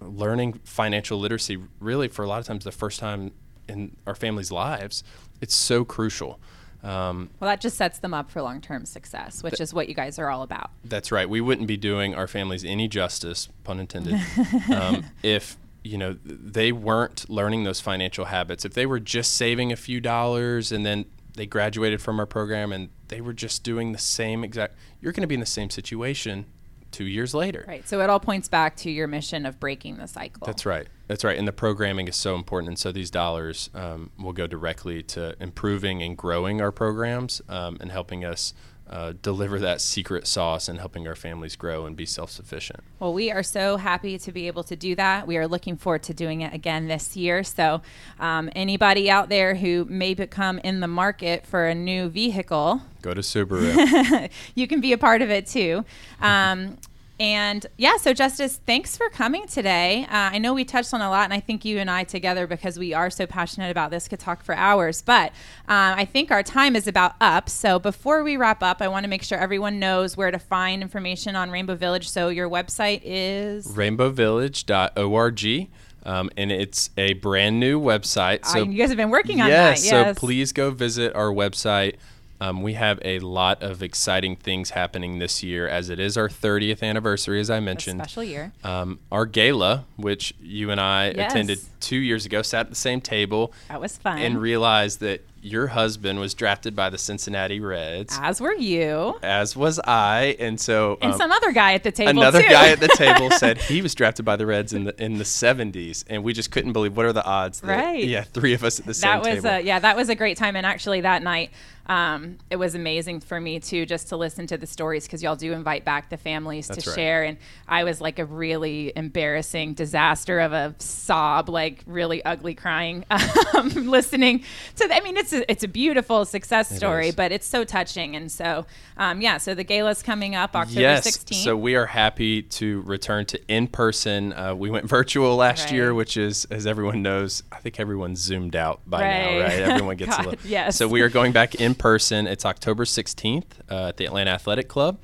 learning 0.00 0.54
financial 0.64 1.20
literacy. 1.20 1.56
Really, 1.78 2.08
for 2.08 2.24
a 2.24 2.28
lot 2.28 2.40
of 2.40 2.46
times, 2.46 2.64
the 2.64 2.72
first 2.72 2.98
time 2.98 3.30
in 3.68 3.96
our 4.08 4.16
families' 4.16 4.50
lives, 4.50 5.04
it's 5.40 5.54
so 5.54 5.84
crucial. 5.84 6.40
Um, 6.82 7.30
well, 7.38 7.48
that 7.48 7.60
just 7.60 7.76
sets 7.76 8.00
them 8.00 8.12
up 8.12 8.30
for 8.30 8.42
long 8.42 8.60
term 8.60 8.84
success, 8.84 9.42
which 9.42 9.54
th- 9.54 9.60
is 9.60 9.74
what 9.74 9.88
you 9.88 9.94
guys 9.94 10.18
are 10.18 10.30
all 10.30 10.42
about. 10.42 10.70
That's 10.84 11.12
right. 11.12 11.28
We 11.28 11.40
wouldn't 11.40 11.68
be 11.68 11.76
doing 11.76 12.14
our 12.14 12.26
families 12.26 12.64
any 12.64 12.88
justice, 12.88 13.48
pun 13.64 13.78
intended, 13.78 14.20
um, 14.74 15.04
if 15.22 15.56
you 15.84 15.98
know 15.98 16.16
they 16.24 16.72
weren't 16.72 17.28
learning 17.30 17.64
those 17.64 17.80
financial 17.80 18.26
habits. 18.26 18.64
If 18.64 18.74
they 18.74 18.86
were 18.86 19.00
just 19.00 19.34
saving 19.34 19.70
a 19.72 19.76
few 19.76 20.00
dollars 20.00 20.72
and 20.72 20.84
then 20.84 21.06
they 21.34 21.46
graduated 21.46 22.02
from 22.02 22.18
our 22.20 22.26
program 22.26 22.72
and 22.72 22.88
they 23.08 23.20
were 23.20 23.32
just 23.32 23.62
doing 23.62 23.92
the 23.92 23.98
same 23.98 24.44
exact, 24.44 24.74
you're 25.00 25.12
going 25.12 25.22
to 25.22 25.26
be 25.28 25.34
in 25.34 25.40
the 25.40 25.46
same 25.46 25.70
situation 25.70 26.46
two 26.92 27.04
years 27.04 27.34
later. 27.34 27.64
Right. 27.66 27.86
So 27.88 28.00
it 28.00 28.10
all 28.10 28.20
points 28.20 28.48
back 28.48 28.76
to 28.76 28.90
your 28.90 29.06
mission 29.06 29.46
of 29.46 29.58
breaking 29.58 29.96
the 29.96 30.06
cycle. 30.06 30.46
That's 30.46 30.64
right. 30.66 30.86
That's 31.08 31.24
right. 31.24 31.38
And 31.38 31.48
the 31.48 31.52
programming 31.52 32.08
is 32.08 32.16
so 32.16 32.34
important. 32.34 32.68
And 32.68 32.78
so 32.78 32.92
these 32.92 33.10
dollars 33.10 33.70
um, 33.74 34.10
will 34.18 34.32
go 34.32 34.46
directly 34.46 35.02
to 35.04 35.34
improving 35.42 36.02
and 36.02 36.16
growing 36.16 36.60
our 36.60 36.72
programs 36.72 37.42
um, 37.48 37.76
and 37.80 37.90
helping 37.90 38.24
us 38.24 38.54
uh, 38.92 39.14
deliver 39.22 39.58
that 39.58 39.80
secret 39.80 40.26
sauce 40.26 40.68
and 40.68 40.78
helping 40.78 41.08
our 41.08 41.14
families 41.14 41.56
grow 41.56 41.86
and 41.86 41.96
be 41.96 42.04
self 42.04 42.30
sufficient. 42.30 42.80
Well, 43.00 43.14
we 43.14 43.30
are 43.30 43.42
so 43.42 43.78
happy 43.78 44.18
to 44.18 44.32
be 44.32 44.46
able 44.48 44.64
to 44.64 44.76
do 44.76 44.94
that. 44.96 45.26
We 45.26 45.38
are 45.38 45.48
looking 45.48 45.78
forward 45.78 46.02
to 46.04 46.14
doing 46.14 46.42
it 46.42 46.52
again 46.52 46.88
this 46.88 47.16
year. 47.16 47.42
So, 47.42 47.80
um, 48.20 48.50
anybody 48.54 49.10
out 49.10 49.30
there 49.30 49.54
who 49.54 49.86
may 49.86 50.12
become 50.12 50.58
in 50.58 50.80
the 50.80 50.88
market 50.88 51.46
for 51.46 51.66
a 51.66 51.74
new 51.74 52.10
vehicle, 52.10 52.82
go 53.00 53.14
to 53.14 53.22
Subaru. 53.22 54.30
you 54.54 54.68
can 54.68 54.82
be 54.82 54.92
a 54.92 54.98
part 54.98 55.22
of 55.22 55.30
it 55.30 55.46
too. 55.46 55.86
Um, 56.20 56.76
and 57.22 57.64
yeah, 57.78 57.98
so 57.98 58.12
Justice, 58.12 58.58
thanks 58.66 58.96
for 58.96 59.08
coming 59.08 59.46
today. 59.46 60.06
Uh, 60.06 60.30
I 60.32 60.38
know 60.38 60.54
we 60.54 60.64
touched 60.64 60.92
on 60.92 61.00
a 61.00 61.08
lot, 61.08 61.22
and 61.22 61.32
I 61.32 61.38
think 61.38 61.64
you 61.64 61.78
and 61.78 61.88
I 61.88 62.02
together, 62.02 62.48
because 62.48 62.80
we 62.80 62.94
are 62.94 63.10
so 63.10 63.28
passionate 63.28 63.70
about 63.70 63.92
this, 63.92 64.08
could 64.08 64.18
talk 64.18 64.42
for 64.42 64.56
hours. 64.56 65.02
But 65.02 65.30
uh, 65.68 65.94
I 65.96 66.04
think 66.04 66.32
our 66.32 66.42
time 66.42 66.74
is 66.74 66.88
about 66.88 67.14
up. 67.20 67.48
So 67.48 67.78
before 67.78 68.24
we 68.24 68.36
wrap 68.36 68.60
up, 68.60 68.82
I 68.82 68.88
want 68.88 69.04
to 69.04 69.08
make 69.08 69.22
sure 69.22 69.38
everyone 69.38 69.78
knows 69.78 70.16
where 70.16 70.32
to 70.32 70.38
find 70.40 70.82
information 70.82 71.36
on 71.36 71.52
Rainbow 71.52 71.76
Village. 71.76 72.10
So 72.10 72.28
your 72.28 72.50
website 72.50 73.02
is 73.04 73.68
rainbowvillage.org. 73.68 75.70
Um, 76.04 76.28
and 76.36 76.50
it's 76.50 76.90
a 76.96 77.12
brand 77.12 77.60
new 77.60 77.80
website. 77.80 78.44
So 78.46 78.62
uh, 78.62 78.64
you 78.64 78.76
guys 78.76 78.88
have 78.88 78.96
been 78.96 79.10
working 79.10 79.40
on 79.40 79.46
yes, 79.46 79.82
that. 79.82 79.86
Yes. 79.86 80.16
So 80.16 80.18
please 80.18 80.52
go 80.52 80.72
visit 80.72 81.14
our 81.14 81.32
website. 81.32 81.98
Um, 82.42 82.60
we 82.60 82.72
have 82.72 82.98
a 83.04 83.20
lot 83.20 83.62
of 83.62 83.84
exciting 83.84 84.34
things 84.34 84.70
happening 84.70 85.20
this 85.20 85.44
year, 85.44 85.68
as 85.68 85.90
it 85.90 86.00
is 86.00 86.16
our 86.16 86.28
30th 86.28 86.82
anniversary, 86.82 87.38
as 87.38 87.48
I 87.50 87.60
mentioned. 87.60 88.00
A 88.00 88.04
special 88.04 88.24
year. 88.24 88.52
Um, 88.64 88.98
our 89.12 89.26
gala, 89.26 89.84
which 89.94 90.34
you 90.40 90.72
and 90.72 90.80
I 90.80 91.12
yes. 91.14 91.30
attended 91.30 91.60
two 91.78 91.98
years 91.98 92.26
ago, 92.26 92.42
sat 92.42 92.66
at 92.66 92.70
the 92.70 92.74
same 92.74 93.00
table. 93.00 93.52
That 93.68 93.80
was 93.80 93.96
fun. 93.96 94.18
And 94.18 94.42
realized 94.42 94.98
that 95.00 95.24
your 95.42 95.68
husband 95.68 96.20
was 96.20 96.34
drafted 96.34 96.74
by 96.74 96.88
the 96.88 96.98
Cincinnati 96.98 97.60
Reds. 97.60 98.16
As 98.20 98.40
were 98.40 98.54
you. 98.54 99.18
As 99.22 99.56
was 99.56 99.80
I, 99.80 100.36
and 100.38 100.60
so 100.60 100.98
and 101.02 101.12
um, 101.12 101.18
some 101.18 101.32
other 101.32 101.50
guy 101.50 101.74
at 101.74 101.82
the 101.82 101.90
table. 101.90 102.10
Another 102.10 102.42
too. 102.42 102.48
guy 102.48 102.70
at 102.70 102.80
the 102.80 102.88
table 102.88 103.30
said 103.38 103.58
he 103.58 103.82
was 103.82 103.94
drafted 103.94 104.24
by 104.24 104.36
the 104.36 104.46
Reds 104.46 104.72
in 104.72 104.84
the 104.84 105.02
in 105.02 105.18
the 105.18 105.24
seventies, 105.24 106.04
and 106.08 106.22
we 106.22 106.32
just 106.32 106.52
couldn't 106.52 106.72
believe 106.72 106.96
what 106.96 107.06
are 107.06 107.12
the 107.12 107.24
odds. 107.24 107.60
That, 107.60 107.76
right. 107.76 108.04
Yeah, 108.04 108.22
three 108.22 108.54
of 108.54 108.62
us 108.62 108.78
at 108.78 108.86
the 108.86 108.94
same 108.94 109.10
that 109.10 109.18
was 109.18 109.42
table. 109.42 109.56
A, 109.56 109.60
yeah, 109.60 109.80
that 109.80 109.96
was 109.96 110.08
a 110.08 110.14
great 110.14 110.36
time, 110.36 110.54
and 110.54 110.64
actually 110.64 111.00
that 111.00 111.22
night. 111.22 111.50
Um, 111.92 112.38
it 112.48 112.56
was 112.56 112.74
amazing 112.74 113.20
for 113.20 113.38
me 113.38 113.60
too, 113.60 113.84
just 113.84 114.08
to 114.08 114.16
listen 114.16 114.46
to 114.46 114.56
the 114.56 114.66
stories 114.66 115.04
because 115.04 115.22
y'all 115.22 115.36
do 115.36 115.52
invite 115.52 115.84
back 115.84 116.08
the 116.08 116.16
families 116.16 116.66
That's 116.68 116.84
to 116.84 116.90
right. 116.90 116.94
share. 116.94 117.22
And 117.24 117.36
I 117.68 117.84
was 117.84 118.00
like 118.00 118.18
a 118.18 118.24
really 118.24 118.92
embarrassing 118.96 119.74
disaster 119.74 120.40
of 120.40 120.54
a 120.54 120.74
sob, 120.78 121.50
like 121.50 121.82
really 121.86 122.24
ugly 122.24 122.54
crying, 122.54 123.04
um, 123.54 123.68
listening 123.90 124.42
to. 124.76 124.88
The, 124.88 124.96
I 124.96 125.00
mean, 125.00 125.18
it's 125.18 125.34
a, 125.34 125.50
it's 125.50 125.64
a 125.64 125.68
beautiful 125.68 126.24
success 126.24 126.74
story, 126.74 127.08
is. 127.08 127.14
but 127.14 127.30
it's 127.30 127.46
so 127.46 127.62
touching. 127.62 128.16
And 128.16 128.32
so, 128.32 128.64
um, 128.96 129.20
yeah, 129.20 129.36
so 129.36 129.54
the 129.54 129.64
gala's 129.64 130.02
coming 130.02 130.34
up 130.34 130.56
October 130.56 130.80
yes, 130.80 131.06
16th. 131.06 131.44
So 131.44 131.56
we 131.58 131.74
are 131.74 131.86
happy 131.86 132.40
to 132.42 132.80
return 132.82 133.26
to 133.26 133.40
in 133.52 133.66
person. 133.68 134.32
Uh, 134.32 134.54
we 134.54 134.70
went 134.70 134.86
virtual 134.88 135.36
last 135.36 135.64
Right. 135.66 135.74
year, 135.74 135.92
which 135.94 136.16
is, 136.16 136.46
as 136.46 136.66
everyone 136.66 137.02
knows, 137.02 137.42
I 137.52 137.56
think 137.58 137.78
everyone's 137.78 138.20
zoomed 138.20 138.56
out 138.56 138.80
by 138.86 139.02
Right. 139.02 139.34
now, 139.36 139.40
right? 139.42 139.58
Everyone 139.60 139.96
gets 139.96 140.16
God, 140.16 140.26
a 140.26 140.28
little. 140.30 140.48
yes. 140.48 140.76
So 140.76 140.88
we 140.88 141.02
are 141.02 141.10
going 141.10 141.32
back 141.32 141.56
in 141.56 141.74
person. 141.82 142.28
It's 142.28 142.46
October 142.46 142.84
16th 142.84 143.44
uh, 143.68 143.88
at 143.88 143.96
the 143.96 144.06
Atlanta 144.06 144.30
Athletic 144.30 144.68
Club. 144.68 145.00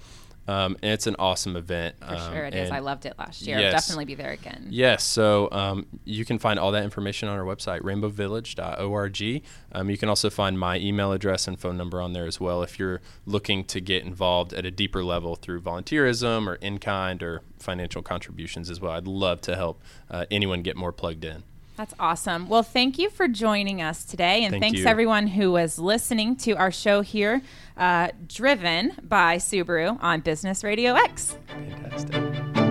Um, 0.46 0.78
and 0.80 0.92
it's 0.92 1.06
an 1.06 1.16
awesome 1.18 1.56
event. 1.56 1.96
for 1.98 2.14
um, 2.14 2.32
sure 2.32 2.44
it 2.44 2.54
is. 2.54 2.70
I 2.70 2.78
loved 2.78 3.04
it 3.04 3.18
last 3.18 3.42
year. 3.42 3.56
I'll 3.56 3.62
yes. 3.62 3.72
definitely 3.72 4.06
be 4.06 4.14
there 4.14 4.30
again. 4.30 4.68
Yes, 4.70 5.04
so 5.04 5.50
um, 5.50 5.86
you 6.04 6.24
can 6.24 6.38
find 6.38 6.58
all 6.58 6.72
that 6.72 6.84
information 6.84 7.28
on 7.28 7.36
our 7.36 7.44
website, 7.44 7.82
rainbowvillage.org. 7.82 9.42
Um, 9.72 9.90
you 9.90 9.98
can 9.98 10.08
also 10.08 10.30
find 10.30 10.58
my 10.58 10.78
email 10.78 11.12
address 11.12 11.48
and 11.48 11.58
phone 11.58 11.76
number 11.76 12.00
on 12.00 12.14
there 12.14 12.26
as 12.26 12.40
well 12.40 12.62
if 12.62 12.78
you're 12.78 13.02
looking 13.26 13.64
to 13.64 13.80
get 13.80 14.04
involved 14.04 14.54
at 14.54 14.64
a 14.64 14.70
deeper 14.70 15.04
level 15.04 15.34
through 15.34 15.60
volunteerism 15.60 16.46
or 16.46 16.54
in 16.54 16.78
kind 16.78 17.22
or 17.22 17.42
financial 17.58 18.00
contributions 18.00 18.70
as 18.70 18.80
well. 18.80 18.92
I'd 18.92 19.08
love 19.08 19.42
to 19.42 19.56
help 19.56 19.82
uh, 20.10 20.24
anyone 20.30 20.62
get 20.62 20.76
more 20.76 20.92
plugged 20.92 21.26
in. 21.26 21.42
That's 21.78 21.94
awesome. 22.00 22.48
Well, 22.48 22.64
thank 22.64 22.98
you 22.98 23.08
for 23.08 23.28
joining 23.28 23.80
us 23.80 24.04
today. 24.04 24.42
And 24.42 24.50
Thank 24.50 24.64
thanks 24.64 24.80
you. 24.80 24.86
everyone 24.86 25.28
who 25.28 25.52
was 25.52 25.78
listening 25.78 26.34
to 26.38 26.54
our 26.54 26.72
show 26.72 27.02
here, 27.02 27.40
uh, 27.76 28.08
driven 28.26 28.94
by 29.00 29.36
Subaru 29.36 29.96
on 30.02 30.18
Business 30.18 30.64
Radio 30.64 30.94
X. 30.94 31.36
Fantastic. 31.46 32.67